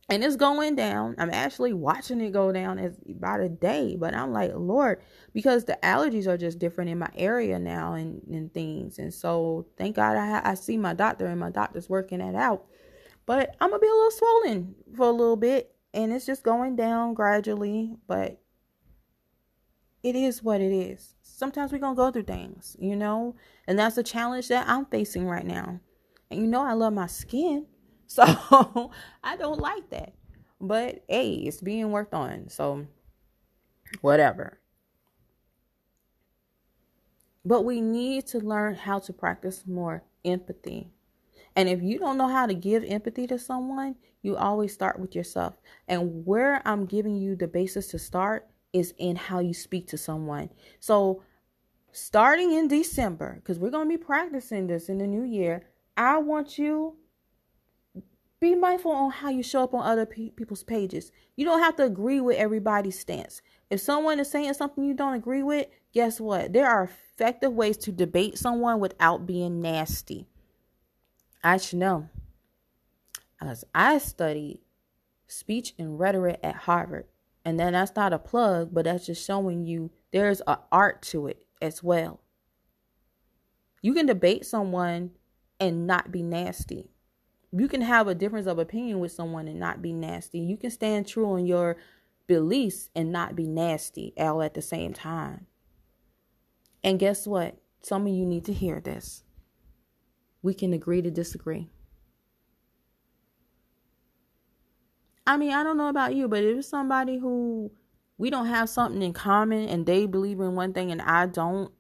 [0.10, 1.16] And it's going down.
[1.18, 5.02] I'm actually watching it go down as by the day, but I'm like, Lord,
[5.34, 9.00] because the allergies are just different in my area now and, and things.
[9.00, 12.66] And so thank God I, I see my doctor and my doctor's working that out.
[13.26, 16.78] But I'm gonna be a little swollen for a little bit and it's just going
[16.78, 18.40] down gradually, but
[20.04, 21.16] it is what it is.
[21.22, 23.36] Sometimes we're to go through things, you know,
[23.68, 25.80] and that's a challenge that I'm facing right now.
[26.30, 27.66] And you know, I love my skin,
[28.08, 28.92] so
[29.24, 30.14] I don't like that.
[30.60, 32.88] But hey, it's being worked on, so
[34.02, 34.60] whatever.
[37.46, 40.90] But we need to learn how to practice more empathy.
[41.56, 45.16] And if you don't know how to give empathy to someone, you always start with
[45.16, 45.56] yourself.
[45.88, 49.98] And where I'm giving you the basis to start is in how you speak to
[49.98, 50.50] someone.
[50.80, 51.24] So,
[51.92, 56.18] starting in December, because we're going to be practicing this in the new year, I
[56.20, 56.96] want you
[58.40, 61.12] be mindful on how you show up on other pe- people's pages.
[61.36, 63.42] You don't have to agree with everybody's stance.
[63.70, 66.54] If someone is saying something you don't agree with, guess what?
[66.54, 70.28] There are effective ways to debate someone without being nasty.
[71.44, 72.10] I should know.
[73.42, 74.60] As I studied
[75.28, 77.06] speech and rhetoric at Harvard.
[77.46, 81.28] And then that's not a plug, but that's just showing you there's an art to
[81.28, 82.20] it as well.
[83.82, 85.12] You can debate someone
[85.60, 86.90] and not be nasty.
[87.52, 90.40] You can have a difference of opinion with someone and not be nasty.
[90.40, 91.78] You can stand true on your
[92.28, 95.48] beliefs and not be nasty all at the same time.
[96.84, 97.58] And guess what?
[97.82, 99.24] Some of you need to hear this.
[100.42, 101.70] We can agree to disagree.
[105.26, 107.72] I mean, I don't know about you, but if it's somebody who
[108.18, 111.72] we don't have something in common and they believe in one thing and I don't,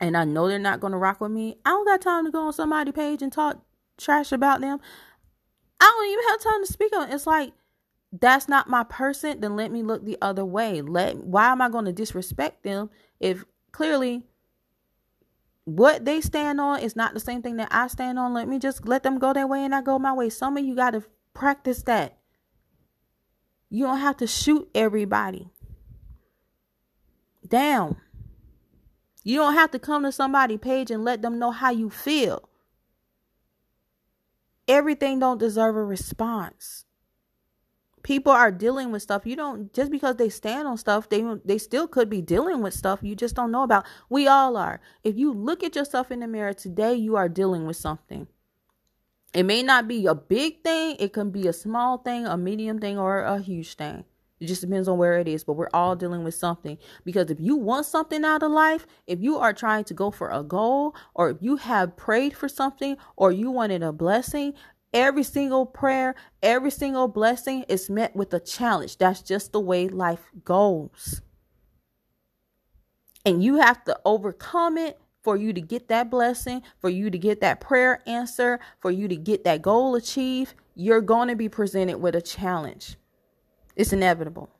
[0.00, 2.30] and I know they're not going to rock with me, I don't got time to
[2.30, 3.64] go on somebody's page and talk
[3.98, 4.80] trash about them.
[5.80, 7.14] I don't even have time to speak on it.
[7.14, 7.52] It's like,
[8.12, 10.80] that's not my person, then let me look the other way.
[10.80, 14.22] Let why am I going to disrespect them if clearly
[15.64, 18.32] what they stand on is not the same thing that I stand on?
[18.32, 20.30] Let me just let them go their way and I go my way.
[20.30, 22.16] Some of you got to practice that.
[23.68, 25.50] You don't have to shoot everybody
[27.46, 27.96] down.
[29.22, 32.47] You don't have to come to somebody's page and let them know how you feel.
[34.68, 36.84] Everything don't deserve a response.
[38.02, 39.26] People are dealing with stuff.
[39.26, 42.74] You don't just because they stand on stuff, they they still could be dealing with
[42.74, 43.86] stuff you just don't know about.
[44.08, 44.80] We all are.
[45.02, 48.28] If you look at yourself in the mirror today, you are dealing with something.
[49.34, 52.78] It may not be a big thing, it can be a small thing, a medium
[52.78, 54.04] thing, or a huge thing.
[54.40, 56.78] It just depends on where it is, but we're all dealing with something.
[57.04, 60.30] Because if you want something out of life, if you are trying to go for
[60.30, 64.54] a goal, or if you have prayed for something, or you wanted a blessing,
[64.92, 68.98] every single prayer, every single blessing is met with a challenge.
[68.98, 71.20] That's just the way life goes.
[73.24, 77.18] And you have to overcome it for you to get that blessing, for you to
[77.18, 81.48] get that prayer answer, for you to get that goal achieved, you're going to be
[81.48, 82.96] presented with a challenge.
[83.78, 84.50] It's inevitable.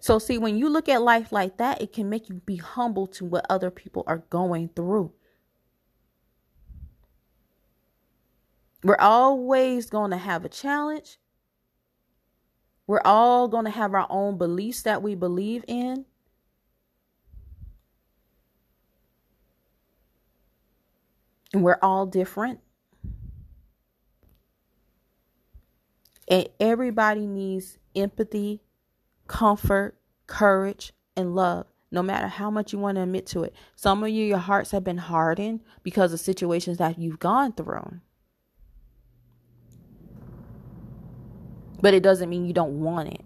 [0.00, 3.06] So, see, when you look at life like that, it can make you be humble
[3.08, 5.12] to what other people are going through.
[8.84, 11.18] We're always going to have a challenge.
[12.86, 16.04] We're all going to have our own beliefs that we believe in.
[21.52, 22.60] And we're all different.
[26.28, 28.62] And everybody needs empathy,
[29.26, 33.54] comfort, courage, and love, no matter how much you want to admit to it.
[33.76, 38.00] Some of you, your hearts have been hardened because of situations that you've gone through.
[41.80, 43.20] But it doesn't mean you don't want it.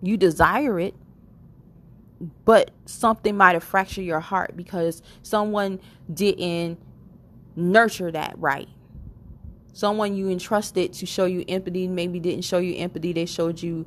[0.00, 0.94] You desire it,
[2.44, 5.80] but something might have fractured your heart because someone
[6.12, 6.78] didn't
[7.56, 8.68] nurture that right.
[9.72, 13.86] Someone you entrusted to show you empathy maybe didn't show you empathy, they showed you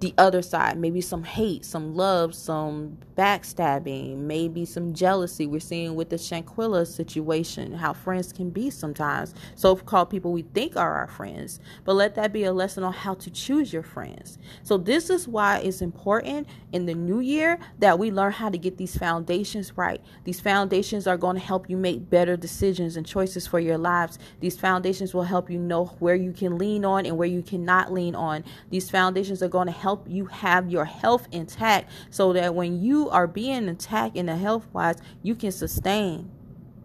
[0.00, 0.78] the other side.
[0.78, 5.46] Maybe some hate some love some backstabbing maybe some jealousy.
[5.46, 9.34] We're seeing with the Shanquella situation how friends can be sometimes.
[9.54, 13.14] So-called people we think are our friends but let that be a lesson on how
[13.14, 14.38] to choose your friends.
[14.62, 18.58] So this is why it's important in the new year that we learn how to
[18.58, 20.00] get these foundations right.
[20.24, 24.18] These foundations are going to help you make better decisions and choices for your lives.
[24.40, 27.92] These foundations will help you know where you can lean on and where you cannot
[27.92, 28.44] lean on.
[28.70, 32.82] These foundations are going to help help you have your health intact so that when
[32.82, 36.28] you are being attacked in the health wise, you can sustain.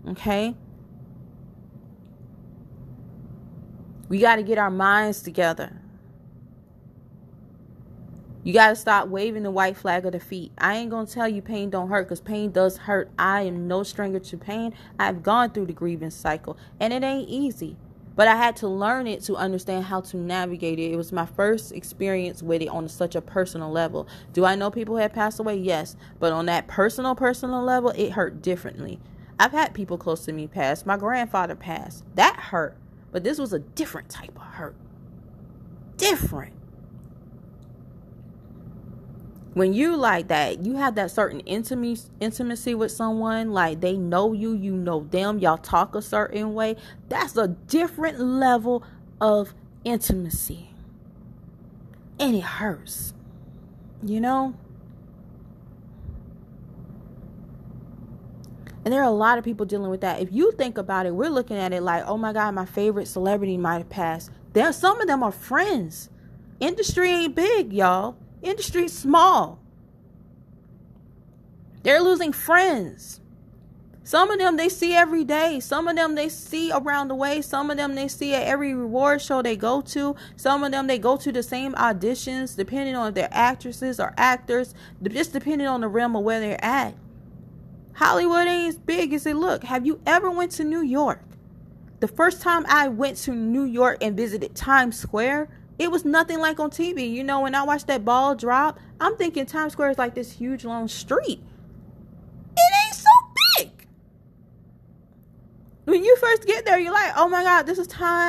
[0.07, 0.55] Okay?
[4.07, 5.81] We got to get our minds together.
[8.43, 10.51] You got to stop waving the white flag of defeat.
[10.59, 13.09] I ain't going to tell you pain don't hurt because pain does hurt.
[13.17, 14.75] I am no stranger to pain.
[14.99, 17.77] I've gone through the grievance cycle and it ain't easy.
[18.15, 20.91] But I had to learn it to understand how to navigate it.
[20.91, 24.07] It was my first experience with it on such a personal level.
[24.33, 25.57] Do I know people have passed away?
[25.57, 25.95] Yes.
[26.19, 28.99] But on that personal, personal level, it hurt differently.
[29.39, 30.85] I've had people close to me pass.
[30.85, 32.03] My grandfather passed.
[32.15, 32.77] That hurt.
[33.11, 34.75] But this was a different type of hurt.
[35.97, 36.53] Different
[39.53, 44.31] when you like that you have that certain intimacy intimacy with someone like they know
[44.33, 46.75] you you know them y'all talk a certain way
[47.09, 48.83] that's a different level
[49.19, 50.69] of intimacy.
[52.19, 53.13] And it hurts
[54.03, 54.55] you know?
[58.83, 60.21] And there are a lot of people dealing with that.
[60.21, 63.07] If you think about it we're looking at it like oh my god my favorite
[63.07, 64.31] celebrity might have passed.
[64.53, 66.09] There some of them are friends.
[66.59, 69.59] Industry ain't big y'all Industry small.
[71.83, 73.21] They're losing friends.
[74.03, 75.59] Some of them they see every day.
[75.59, 77.41] Some of them they see around the way.
[77.41, 80.15] Some of them they see at every reward show they go to.
[80.35, 84.13] Some of them they go to the same auditions, depending on if they're actresses or
[84.17, 84.73] actors,
[85.03, 86.95] just depending on the realm of where they're at.
[87.93, 89.63] Hollywood ain't as big as it look.
[89.63, 91.23] Have you ever went to New York?
[91.99, 95.49] The first time I went to New York and visited Times Square,
[95.81, 97.11] it was nothing like on TV.
[97.11, 100.31] You know, when I watched that ball drop, I'm thinking Times Square is like this
[100.31, 101.41] huge long street.
[102.55, 103.09] It ain't so
[103.57, 103.87] big.
[105.85, 108.21] When you first get there, you're like, oh my God, this is Times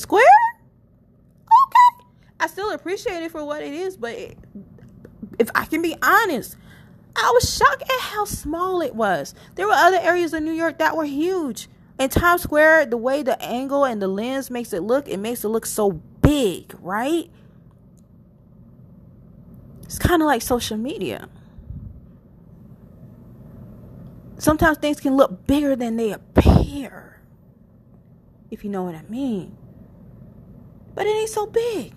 [0.00, 0.24] Square?
[1.44, 2.06] Okay.
[2.40, 4.38] I still appreciate it for what it is, but it,
[5.38, 6.56] if I can be honest,
[7.14, 9.34] I was shocked at how small it was.
[9.56, 11.68] There were other areas of New York that were huge.
[12.00, 15.44] In Times Square, the way the angle and the lens makes it look, it makes
[15.44, 15.90] it look so
[16.22, 17.30] big, right?
[19.82, 21.28] It's kind of like social media.
[24.38, 27.20] Sometimes things can look bigger than they appear,
[28.50, 29.54] if you know what I mean.
[30.94, 31.92] But it ain't so big.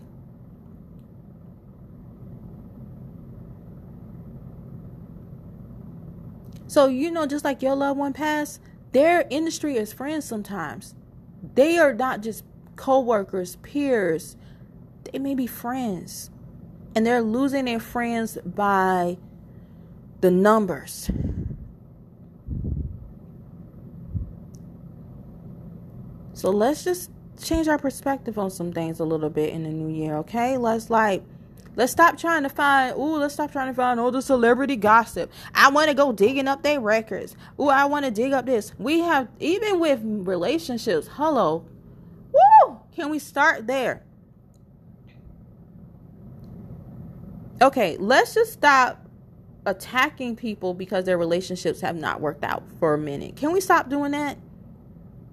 [6.68, 8.60] So, you know, just like your loved one passed,
[8.94, 10.96] their industry is friends sometimes.
[11.56, 12.44] They are not just
[12.76, 14.38] co-workers, peers.
[15.12, 16.30] They may be friends.
[16.96, 19.18] And they're losing their friends by
[20.22, 21.10] the numbers.
[26.34, 27.10] So let's just
[27.42, 30.58] change our perspective on some things a little bit in the new year, okay?
[30.58, 31.24] Let's like
[31.76, 35.32] Let's stop trying to find, ooh, let's stop trying to find all the celebrity gossip.
[35.56, 37.36] I want to go digging up their records.
[37.60, 38.74] Ooh, I want to dig up this.
[38.78, 41.66] We have, even with relationships, hello.
[42.32, 42.80] Woo!
[42.96, 44.04] Can we start there?
[47.62, 49.08] Okay, let's just stop
[49.66, 53.36] attacking people because their relationships have not worked out for a minute.
[53.36, 54.38] Can we stop doing that?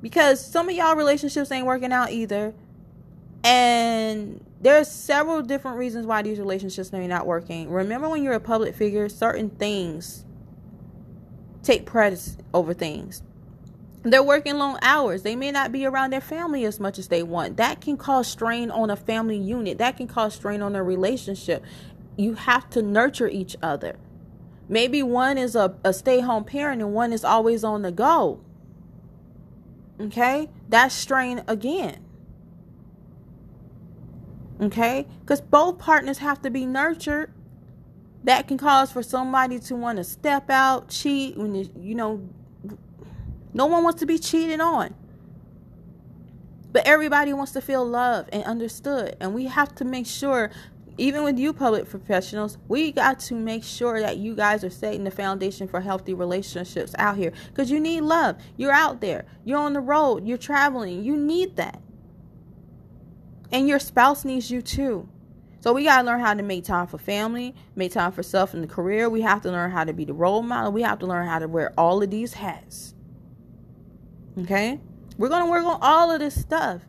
[0.00, 2.54] Because some of y'all relationships ain't working out either.
[3.42, 7.70] And there's several different reasons why these relationships may not working.
[7.70, 10.24] Remember when you're a public figure, certain things
[11.62, 13.22] take precedence over things.
[14.02, 15.22] They're working long hours.
[15.22, 17.58] They may not be around their family as much as they want.
[17.58, 19.78] That can cause strain on a family unit.
[19.78, 21.62] That can cause strain on a relationship.
[22.16, 23.98] You have to nurture each other.
[24.68, 28.40] Maybe one is a, a stay home parent and one is always on the go.
[30.00, 30.48] Okay?
[30.68, 32.04] That's strain again.
[34.60, 35.06] Okay?
[35.20, 37.32] Because both partners have to be nurtured.
[38.24, 42.28] That can cause for somebody to want to step out, cheat, when you know,
[43.54, 44.94] no one wants to be cheated on.
[46.72, 49.16] But everybody wants to feel loved and understood.
[49.20, 50.50] And we have to make sure,
[50.98, 55.04] even with you public professionals, we got to make sure that you guys are setting
[55.04, 57.32] the foundation for healthy relationships out here.
[57.48, 58.36] Because you need love.
[58.56, 61.02] You're out there, you're on the road, you're traveling.
[61.02, 61.80] You need that.
[63.52, 65.08] And your spouse needs you too.
[65.60, 68.62] So we gotta learn how to make time for family, make time for self and
[68.62, 69.10] the career.
[69.10, 70.72] We have to learn how to be the role model.
[70.72, 72.94] We have to learn how to wear all of these hats.
[74.38, 74.80] Okay?
[75.18, 76.82] We're gonna work on all of this stuff.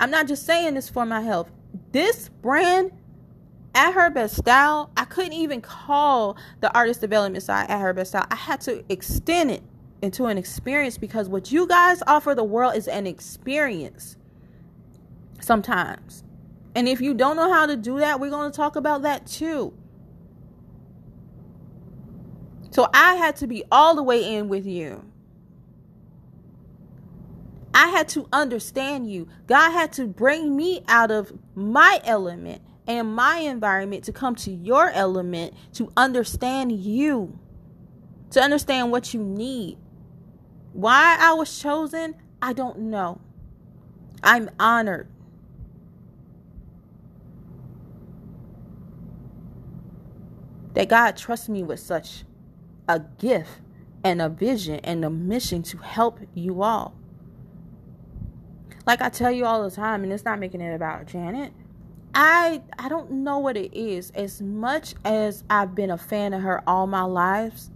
[0.00, 1.50] I'm not just saying this for my health.
[1.92, 2.92] This brand
[3.74, 8.12] at her best style, I couldn't even call the artist development side at her best
[8.12, 8.26] style.
[8.30, 9.62] I had to extend it
[10.00, 14.16] into an experience because what you guys offer the world is an experience
[15.42, 16.24] sometimes.
[16.74, 19.26] And if you don't know how to do that, we're going to talk about that
[19.26, 19.74] too.
[22.70, 25.04] So I had to be all the way in with you.
[27.74, 29.28] I had to understand you.
[29.46, 34.50] God had to bring me out of my element and my environment to come to
[34.50, 37.38] your element to understand you,
[38.30, 39.78] to understand what you need.
[40.72, 43.20] Why I was chosen, I don't know.
[44.22, 45.08] I'm honored.
[50.74, 52.24] That God trusts me with such
[52.88, 53.50] a gift
[54.04, 56.94] and a vision and a mission to help you all.
[58.86, 61.52] Like I tell you all the time, and it's not making it about Janet.
[62.14, 64.10] I I don't know what it is.
[64.10, 67.70] As much as I've been a fan of her all my lives,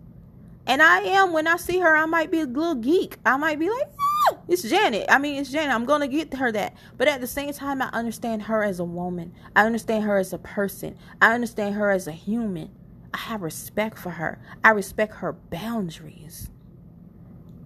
[0.66, 3.18] and I am when I see her, I might be a little geek.
[3.24, 3.86] I might be like,
[4.30, 5.07] yeah, it's Janet.
[5.09, 5.74] I mean, it's Janet.
[5.74, 6.74] I'm gonna get her that.
[6.97, 9.32] But at the same time, I understand her as a woman.
[9.55, 10.99] I understand her as a person.
[11.22, 12.70] I understand her as a human.
[13.16, 14.38] I have respect for her.
[14.62, 16.50] I respect her boundaries.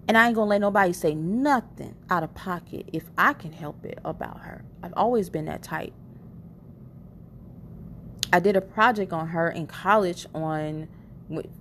[0.07, 3.85] And I ain't gonna let nobody say nothing out of pocket if I can help
[3.85, 4.63] it about her.
[4.81, 5.91] I've always been that type.
[8.31, 10.87] I did a project on her in college on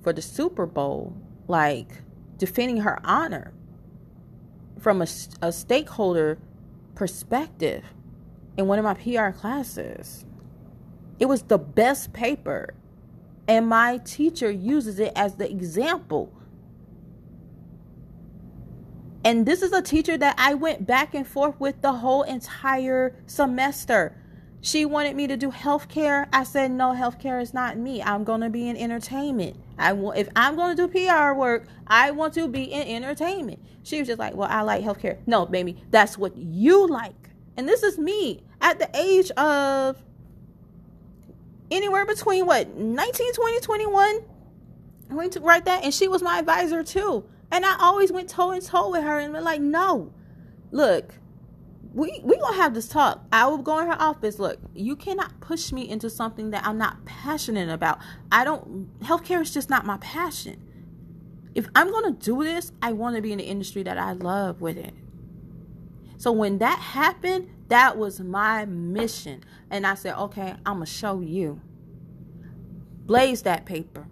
[0.03, 1.17] for the Super Bowl,
[1.49, 1.91] like
[2.37, 3.53] defending her honor
[4.79, 5.09] from a,
[5.43, 6.39] a stakeholder
[6.95, 7.83] perspective
[8.57, 10.25] in one of my PR classes.
[11.19, 12.75] It was the best paper
[13.51, 16.33] and my teacher uses it as the example.
[19.25, 23.17] And this is a teacher that I went back and forth with the whole entire
[23.27, 24.17] semester.
[24.61, 26.29] She wanted me to do healthcare.
[26.33, 28.01] I said, no, healthcare is not me.
[28.01, 29.57] I'm going to be in entertainment.
[29.77, 33.59] I if I'm going to do PR work, I want to be in entertainment.
[33.83, 35.19] She was just like, well, I like healthcare.
[35.27, 37.31] No, baby, that's what you like.
[37.57, 40.01] And this is me at the age of
[41.71, 44.21] anywhere between what 19 20 21
[45.11, 47.25] i went to write that and she was my advisor too.
[47.53, 50.13] And i always went toe and toe with her and been like no
[50.71, 51.15] look
[51.93, 53.25] we we gonna have this talk.
[53.33, 54.39] I will go in her office.
[54.39, 57.99] Look you cannot push me into something that i'm not passionate about.
[58.31, 60.63] I don't healthcare is just not my passion.
[61.55, 64.61] If i'm gonna do this i want to be in the industry that i love
[64.61, 64.95] with it
[66.21, 69.45] so when that happened that was my mission.
[69.71, 71.61] And I said, okay, I'm going to show you.
[73.07, 74.07] Blaze that paper.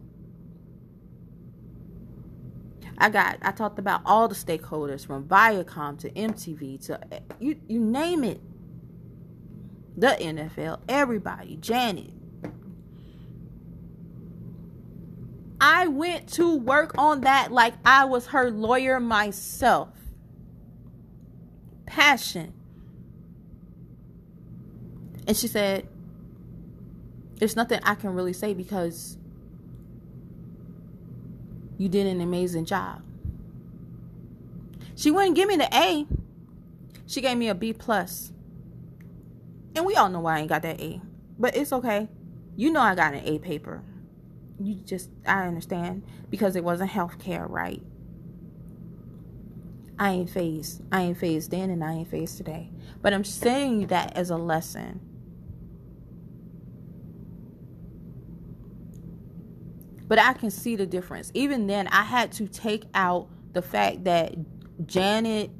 [3.00, 6.98] I got I talked about all the stakeholders from Viacom to MTV to
[7.38, 8.40] you you name it.
[9.96, 12.10] The NFL, everybody, Janet.
[15.60, 19.90] I went to work on that like I was her lawyer myself.
[21.88, 22.52] Passion.
[25.26, 25.88] And she said,
[27.36, 29.18] There's nothing I can really say because
[31.76, 33.02] you did an amazing job.
[34.94, 36.06] She wouldn't give me the A.
[37.06, 38.32] She gave me a B plus.
[39.74, 41.00] And we all know why I ain't got that A.
[41.38, 42.08] But it's okay.
[42.56, 43.82] You know I got an A paper.
[44.60, 47.82] You just I understand because it wasn't health care, right?
[49.98, 50.82] I ain't phased.
[50.92, 52.70] I ain't phased then and I ain't phased today.
[53.02, 55.00] But I'm saying that as a lesson
[60.08, 61.30] But I can see the difference.
[61.34, 64.34] Even then, I had to take out the fact that
[64.86, 65.50] Janet,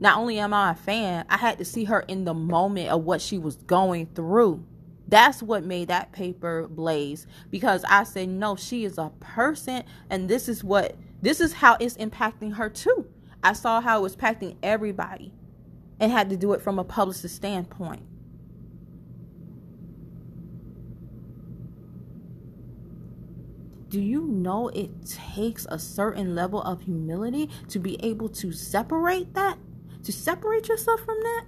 [0.00, 3.04] not only am I a fan, I had to see her in the moment of
[3.04, 4.64] what she was going through.
[5.08, 10.28] That's what made that paper blaze because I said, no, she is a person, and
[10.28, 13.06] this is what this is how it's impacting her too.
[13.42, 15.32] I saw how it was impacting everybody
[16.00, 18.02] and had to do it from a publicist standpoint.
[23.88, 29.34] do you know it takes a certain level of humility to be able to separate
[29.34, 29.58] that?
[30.04, 31.44] To separate yourself from that?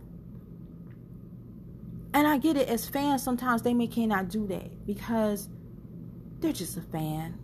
[2.14, 5.48] And I get it as fans, sometimes they may cannot do that because
[6.40, 7.38] they're just a fan.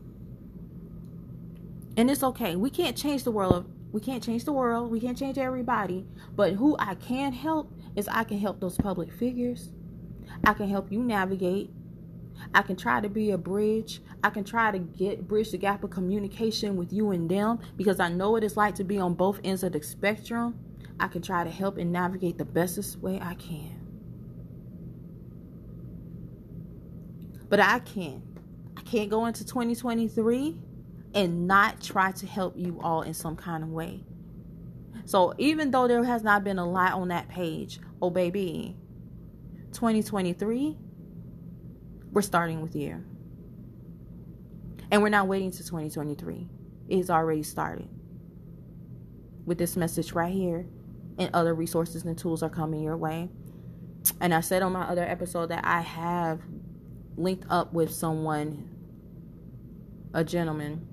[1.96, 2.56] And it's okay.
[2.56, 3.70] We can't change the world.
[3.96, 4.90] We can't change the world.
[4.90, 6.04] We can't change everybody.
[6.34, 9.72] But who I can help is I can help those public figures.
[10.44, 11.70] I can help you navigate
[12.54, 14.02] I can try to be a bridge.
[14.22, 17.98] I can try to get bridge the gap of communication with you and them because
[17.98, 20.58] I know what it's like to be on both ends of the spectrum.
[20.98, 23.80] I can try to help and navigate the bestest way I can.
[27.48, 28.22] But I can't.
[28.76, 30.58] I can't go into 2023
[31.16, 34.04] and not try to help you all in some kind of way.
[35.06, 38.76] So even though there has not been a lot on that page, oh baby,
[39.72, 40.76] 2023,
[42.12, 43.02] we're starting with you.
[44.90, 46.48] And we're not waiting to 2023.
[46.88, 47.88] It's already started.
[49.46, 50.66] With this message right here,
[51.18, 53.30] and other resources and tools are coming your way.
[54.20, 56.40] And I said on my other episode that I have
[57.16, 58.68] linked up with someone,
[60.12, 60.86] a gentleman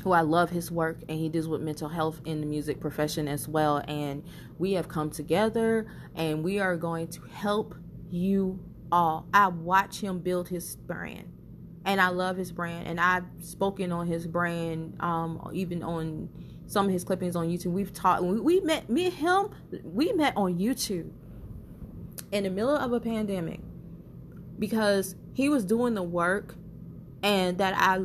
[0.00, 3.28] who I love his work and he deals with mental health in the music profession
[3.28, 3.82] as well.
[3.88, 4.22] And
[4.58, 7.74] we have come together and we are going to help
[8.10, 8.58] you
[8.90, 9.26] all.
[9.32, 11.32] I watch him build his brand
[11.84, 16.28] and I love his brand and I've spoken on his brand um, even on
[16.66, 17.72] some of his clippings on YouTube.
[17.72, 19.48] We've talked we, we met me and him
[19.84, 21.10] we met on YouTube
[22.30, 23.60] in the middle of a pandemic
[24.58, 26.56] because he was doing the work
[27.22, 27.96] and that I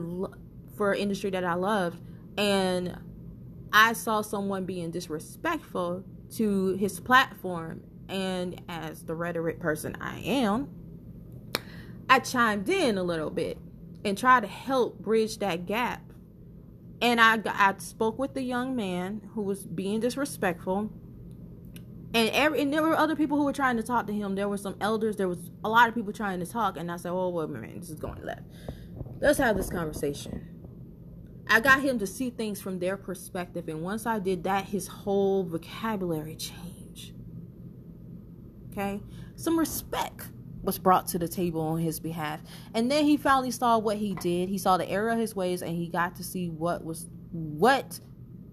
[0.75, 2.01] for an industry that I loved
[2.37, 2.97] and
[3.71, 6.03] I saw someone being disrespectful
[6.35, 10.69] to his platform and as the rhetoric person I am
[12.09, 13.57] I chimed in a little bit
[14.03, 16.01] and tried to help bridge that gap
[17.01, 20.91] and I I spoke with the young man who was being disrespectful
[22.13, 24.35] and every and there were other people who were trying to talk to him.
[24.35, 25.15] There were some elders.
[25.15, 27.47] There was a lot of people trying to talk, and I said, "Oh, wait a
[27.47, 28.43] minute, this is going left.
[29.19, 30.52] Let's have this conversation."
[31.47, 34.87] I got him to see things from their perspective, and once I did that, his
[34.87, 37.13] whole vocabulary changed.
[38.71, 39.01] Okay,
[39.35, 40.29] some respect
[40.63, 42.39] was brought to the table on his behalf,
[42.73, 44.49] and then he finally saw what he did.
[44.49, 47.99] He saw the error of his ways, and he got to see what was what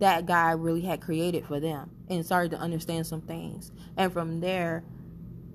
[0.01, 3.71] that guy really had created for them and started to understand some things.
[3.97, 4.83] And from there,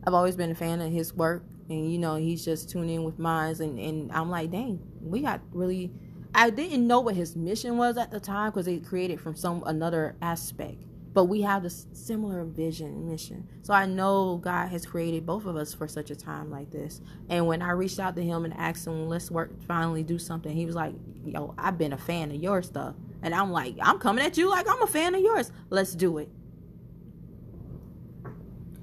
[0.05, 1.43] I've always been a fan of his work.
[1.67, 3.55] And, you know, he's just tuning in with mine.
[3.59, 5.91] And, and I'm like, dang, we got really.
[6.35, 9.63] I didn't know what his mission was at the time because it created from some
[9.65, 10.83] another aspect.
[11.13, 13.47] But we have this similar vision and mission.
[13.61, 16.99] So I know God has created both of us for such a time like this.
[17.29, 20.53] And when I reached out to him and asked him, let's work, finally do something,
[20.53, 22.95] he was like, yo, I've been a fan of your stuff.
[23.21, 25.53] And I'm like, I'm coming at you like I'm a fan of yours.
[25.69, 26.29] Let's do it.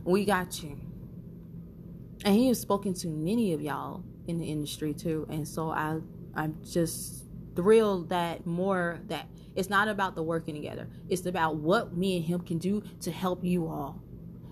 [0.04, 0.80] We got you.
[2.24, 5.26] And he has spoken to many of y'all in the industry too.
[5.28, 5.98] And so I
[6.34, 7.21] I'm just
[7.54, 10.88] thrilled that more that it's not about the working together.
[11.08, 14.02] It's about what me and him can do to help you all.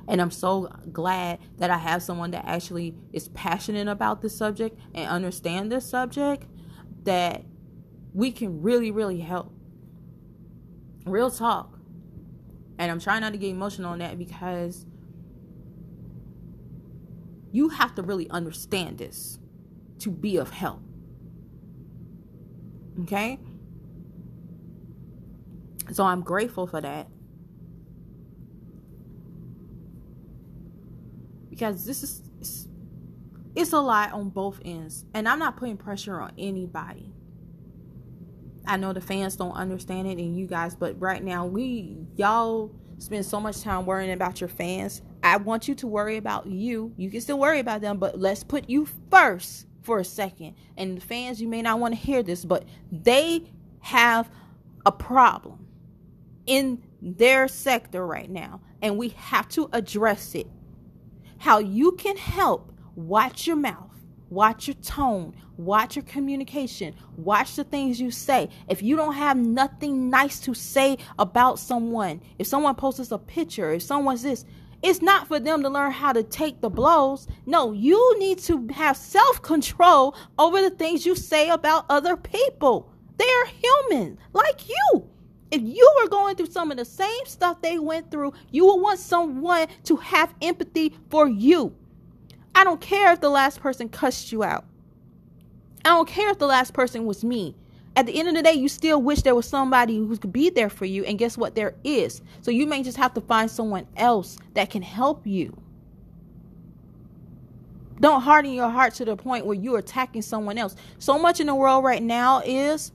[0.09, 4.79] And I'm so glad that I have someone that actually is passionate about this subject
[4.95, 6.47] and understand this subject
[7.05, 7.45] that
[8.13, 9.53] we can really, really help.
[11.07, 11.79] Real talk.
[12.79, 14.85] And I'm trying not to get emotional on that because
[17.53, 19.39] you have to really understand this
[20.01, 20.83] to be of help.
[23.03, 23.39] Okay?
[25.93, 27.09] So I'm grateful for that.
[31.49, 32.69] Because this is it's,
[33.55, 35.05] it's a lot on both ends.
[35.15, 37.13] And I'm not putting pressure on anybody.
[38.67, 42.71] I know the fans don't understand it and you guys, but right now we y'all
[42.99, 45.03] spend so much time worrying about your fans.
[45.23, 46.93] I want you to worry about you.
[46.97, 50.55] You can still worry about them, but let's put you first for a second.
[50.77, 53.51] And fans, you may not want to hear this, but they
[53.81, 54.31] have
[54.85, 55.67] a problem
[56.47, 60.47] in their sector right now, and we have to address it.
[61.39, 63.91] How you can help, watch your mouth
[64.31, 65.35] Watch your tone.
[65.57, 66.95] Watch your communication.
[67.17, 68.49] Watch the things you say.
[68.69, 73.73] If you don't have nothing nice to say about someone, if someone posts a picture,
[73.73, 74.45] if someone's this,
[74.83, 77.27] it's not for them to learn how to take the blows.
[77.45, 82.91] No, you need to have self control over the things you say about other people.
[83.19, 85.09] They're human like you.
[85.51, 88.81] If you were going through some of the same stuff they went through, you would
[88.81, 91.75] want someone to have empathy for you.
[92.55, 94.65] I don't care if the last person cussed you out.
[95.85, 97.57] I don't care if the last person was me.
[97.97, 100.49] At the end of the day, you still wish there was somebody who could be
[100.49, 101.05] there for you.
[101.05, 101.55] And guess what?
[101.55, 102.23] There is.
[102.41, 105.57] So you may just have to find someone else that can help you.
[107.99, 110.75] Don't harden your heart to the point where you're attacking someone else.
[110.99, 112.93] So much in the world right now is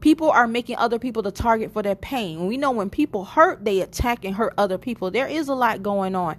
[0.00, 2.46] people are making other people the target for their pain.
[2.46, 5.10] We know when people hurt, they attack and hurt other people.
[5.10, 6.38] There is a lot going on.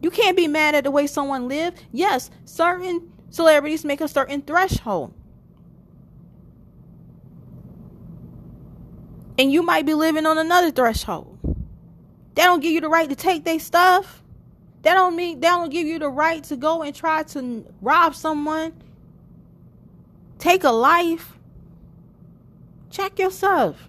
[0.00, 1.84] You can't be mad at the way someone lived.
[1.92, 5.12] Yes, certain celebrities make a certain threshold.
[9.38, 11.38] And you might be living on another threshold.
[12.34, 14.22] That don't give you the right to take their stuff.
[14.82, 18.14] That don't mean that don't give you the right to go and try to rob
[18.14, 18.72] someone.
[20.38, 21.38] Take a life.
[22.90, 23.88] Check yourself.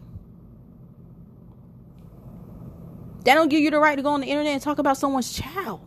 [3.25, 5.33] That don't give you the right to go on the internet and talk about someone's
[5.33, 5.81] child.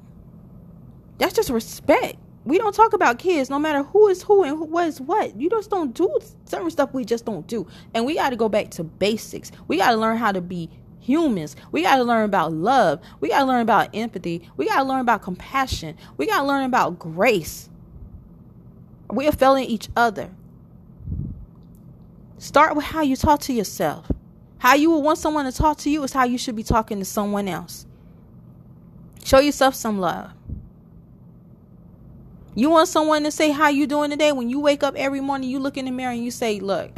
[1.19, 2.17] That's just respect.
[2.47, 5.39] We don't talk about kids, no matter who is who and who was what.
[5.39, 6.95] You just don't do certain stuff.
[6.95, 9.51] We just don't do, and we got to go back to basics.
[9.67, 10.71] We got to learn how to be
[11.01, 11.57] humans.
[11.73, 13.01] We got to learn about love.
[13.19, 14.49] We got to learn about empathy.
[14.57, 15.97] We got to learn about compassion.
[16.17, 17.69] We got to learn about grace.
[19.11, 20.31] We are failing each other.
[22.39, 24.11] Start with how you talk to yourself.
[24.59, 27.01] How you would want someone to talk to you is how you should be talking
[27.01, 27.87] to someone else.
[29.25, 30.31] Show yourself some love.
[32.57, 35.51] You want someone to say how you doing today when you wake up every morning,
[35.51, 36.91] you look in the mirror and you say, "Look,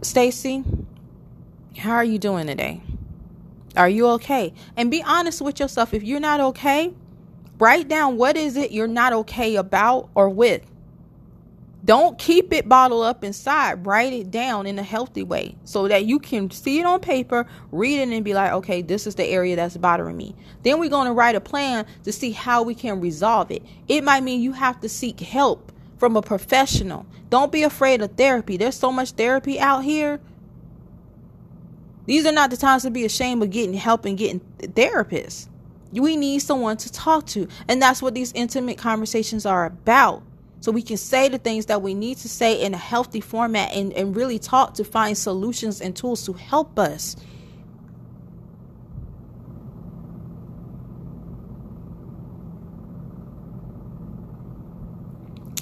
[0.00, 0.64] Stacy,
[1.76, 2.80] how are you doing today?
[3.76, 5.92] Are you okay?" And be honest with yourself.
[5.92, 6.94] If you're not okay,
[7.58, 10.62] write down what is it you're not okay about or with.
[11.84, 13.84] Don't keep it bottled up inside.
[13.84, 17.44] Write it down in a healthy way so that you can see it on paper,
[17.72, 20.36] read it, and be like, okay, this is the area that's bothering me.
[20.62, 23.64] Then we're going to write a plan to see how we can resolve it.
[23.88, 27.04] It might mean you have to seek help from a professional.
[27.30, 28.56] Don't be afraid of therapy.
[28.56, 30.20] There's so much therapy out here.
[32.06, 35.48] These are not the times to be ashamed of getting help and getting therapists.
[35.90, 37.48] We need someone to talk to.
[37.66, 40.22] And that's what these intimate conversations are about
[40.62, 43.72] so we can say the things that we need to say in a healthy format
[43.72, 47.16] and, and really talk to find solutions and tools to help us.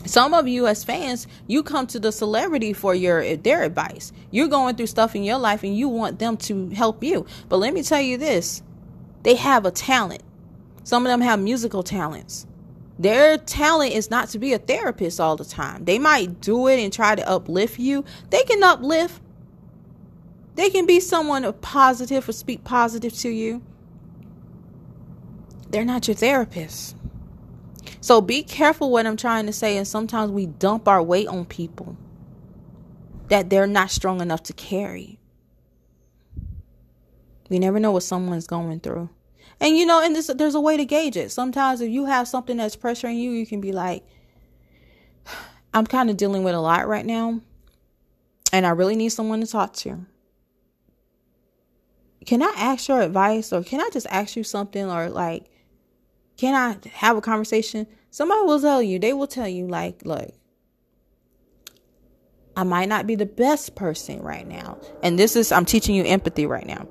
[0.05, 4.13] Some of you as fans, you come to the celebrity for your their advice.
[4.31, 7.25] You're going through stuff in your life and you want them to help you.
[7.49, 8.63] But let me tell you this.
[9.23, 10.23] They have a talent.
[10.85, 12.47] Some of them have musical talents.
[13.01, 15.87] Their talent is not to be a therapist all the time.
[15.87, 18.05] They might do it and try to uplift you.
[18.29, 19.23] They can uplift.
[20.55, 23.63] They can be someone positive or speak positive to you.
[25.71, 26.95] They're not your therapist.
[28.03, 29.79] So be careful what I'm trying to say.
[29.79, 31.97] And sometimes we dump our weight on people
[33.29, 35.19] that they're not strong enough to carry.
[37.49, 39.09] We never know what someone's going through.
[39.61, 41.31] And you know, and this, there's a way to gauge it.
[41.31, 44.05] Sometimes if you have something that's pressuring you, you can be like,
[45.75, 47.41] I'm kind of dealing with a lot right now,
[48.53, 50.07] and I really need someone to talk to.
[52.27, 55.51] Can I ask your advice, or can I just ask you something, or like,
[56.37, 57.87] can I have a conversation?
[58.11, 60.33] Somebody will tell you, they will tell you, like, look,
[62.57, 64.79] I might not be the best person right now.
[65.03, 66.87] And this is, I'm teaching you empathy right now.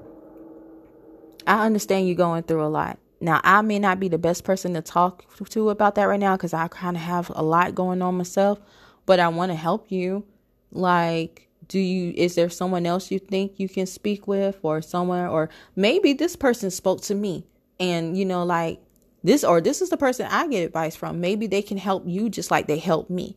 [1.49, 2.99] I understand you going through a lot.
[3.19, 6.37] Now, I may not be the best person to talk to about that right now
[6.37, 8.61] because I kind of have a lot going on myself,
[9.07, 10.25] but I want to help you.
[10.71, 15.25] Like, do you, is there someone else you think you can speak with or someone,
[15.25, 17.47] or maybe this person spoke to me
[17.79, 18.79] and, you know, like
[19.23, 21.19] this, or this is the person I get advice from.
[21.19, 23.35] Maybe they can help you just like they helped me.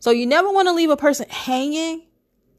[0.00, 2.02] So you never want to leave a person hanging,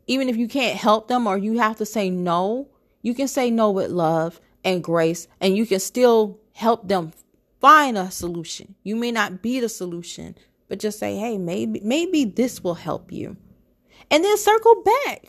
[0.07, 2.69] even if you can't help them or you have to say no.
[3.01, 7.13] You can say no with love and grace, and you can still help them
[7.61, 8.75] find a solution.
[8.83, 10.35] You may not be the solution,
[10.67, 13.37] but just say, hey, maybe maybe this will help you.
[14.11, 15.27] And then circle back.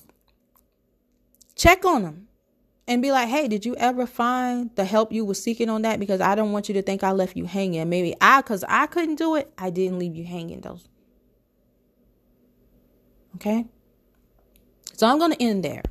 [1.55, 2.29] Check on them
[2.89, 5.99] and be like, hey, did you ever find the help you were seeking on that?
[5.99, 7.89] Because I don't want you to think I left you hanging.
[7.89, 10.87] Maybe I, because I couldn't do it, I didn't leave you hanging, those.
[13.37, 13.67] Okay?
[14.93, 15.83] So I'm going to end there.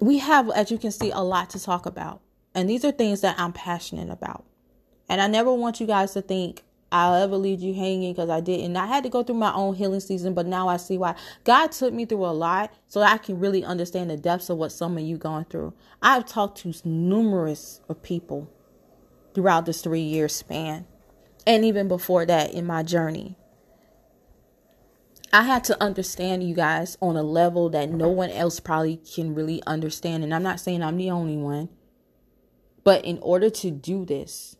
[0.00, 2.20] We have, as you can see, a lot to talk about.
[2.54, 4.44] And these are things that I'm passionate about.
[5.08, 8.40] And I never want you guys to think I'll ever leave you hanging because I
[8.40, 8.76] didn't.
[8.76, 11.16] I had to go through my own healing season, but now I see why.
[11.44, 14.72] God took me through a lot so I can really understand the depths of what
[14.72, 15.74] some of you going through.
[16.00, 18.50] I've talked to numerous of people
[19.34, 20.86] throughout this three year span
[21.46, 23.36] and even before that in my journey.
[25.36, 29.34] I had to understand you guys on a level that no one else probably can
[29.34, 30.24] really understand.
[30.24, 31.68] And I'm not saying I'm the only one.
[32.84, 34.56] But in order to do this,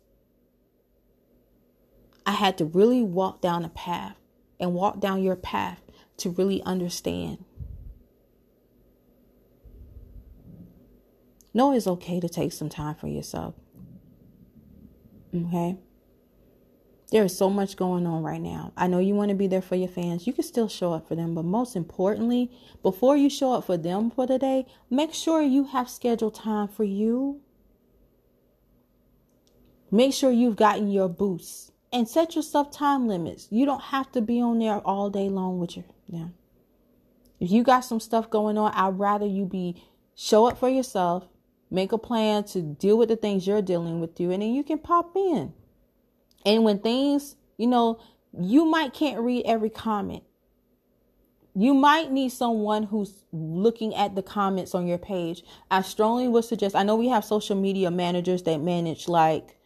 [2.27, 4.17] I had to really walk down a path
[4.59, 5.81] and walk down your path
[6.17, 7.43] to really understand.
[11.55, 13.55] No, it's okay to take some time for yourself.
[15.35, 15.79] Okay?
[17.11, 18.73] There is so much going on right now.
[18.75, 20.27] I know you want to be there for your fans.
[20.27, 22.51] You can still show up for them, but most importantly,
[22.83, 26.67] before you show up for them for the day, make sure you have scheduled time
[26.67, 27.39] for you.
[29.89, 33.47] Make sure you've gotten your boosts and set yourself time limits.
[33.49, 36.27] You don't have to be on there all day long with your yeah.
[37.39, 39.81] If you got some stuff going on, I'd rather you be
[40.13, 41.29] show up for yourself,
[41.69, 44.63] Make a plan to deal with the things you're dealing with you, and then you
[44.63, 45.53] can pop in.
[46.47, 47.99] And when things, you know,
[48.39, 50.23] you might can't read every comment.
[51.53, 55.43] You might need someone who's looking at the comments on your page.
[55.69, 59.57] I strongly would suggest, I know we have social media managers that manage like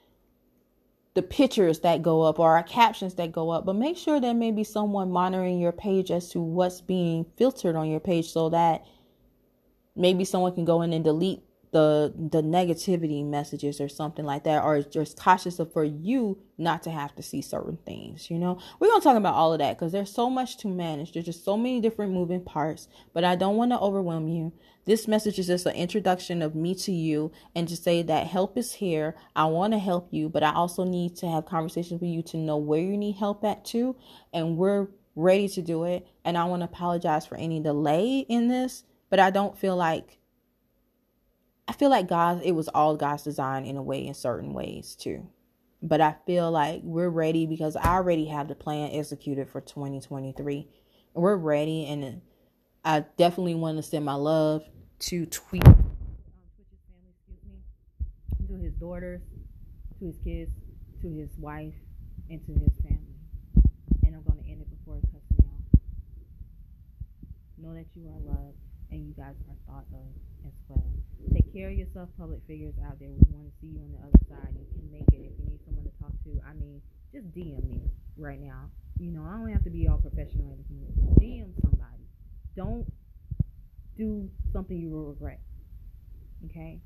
[1.14, 4.34] the pictures that go up or our captions that go up, but make sure there
[4.34, 8.50] may be someone monitoring your page as to what's being filtered on your page so
[8.50, 8.84] that
[9.96, 14.62] maybe someone can go in and delete the the negativity messages or something like that
[14.62, 18.60] or just cautious of for you not to have to see certain things you know?
[18.80, 21.14] We're to talk about all of that because there's so much to manage.
[21.14, 24.52] There's just so many different moving parts but i don't want to overwhelm you.
[24.86, 28.58] This message is just an introduction of me to you and to say that help
[28.58, 29.16] is here.
[29.36, 32.38] I want to help you but i also need to have conversations with you to
[32.38, 33.96] know where you need help at too
[34.34, 36.06] and we're ready to do it.
[36.26, 40.18] And i want to apologize for any delay in this but i don't feel like
[41.68, 44.96] I feel like God, it was all God's design in a way, in certain ways
[44.96, 45.28] too.
[45.82, 50.68] But I feel like we're ready because I already have the plan executed for 2023.
[51.14, 52.22] We're ready, and
[52.86, 54.64] I definitely want to send my love
[55.00, 55.96] to Tweet, um,
[58.48, 59.22] to his daughters,
[60.00, 60.52] to his kids,
[61.02, 61.74] to his wife,
[62.30, 63.18] and to his family.
[64.04, 65.80] And I'm going to end it before it cuts me off.
[67.58, 68.58] Know that you are loved
[68.92, 70.84] and you guys are thought of as well.
[71.34, 73.10] Take care of yourself, public figures out there.
[73.10, 74.54] We want to see you on the other side.
[74.58, 75.32] You can make it.
[75.32, 76.82] If you need someone to talk to, I mean,
[77.14, 77.82] just DM me
[78.18, 78.70] right now.
[79.00, 80.88] You know, I don't have to be all professional or anything.
[81.20, 82.06] DM somebody.
[82.56, 82.86] Don't
[83.98, 85.40] do something you will regret.
[86.46, 86.82] Okay?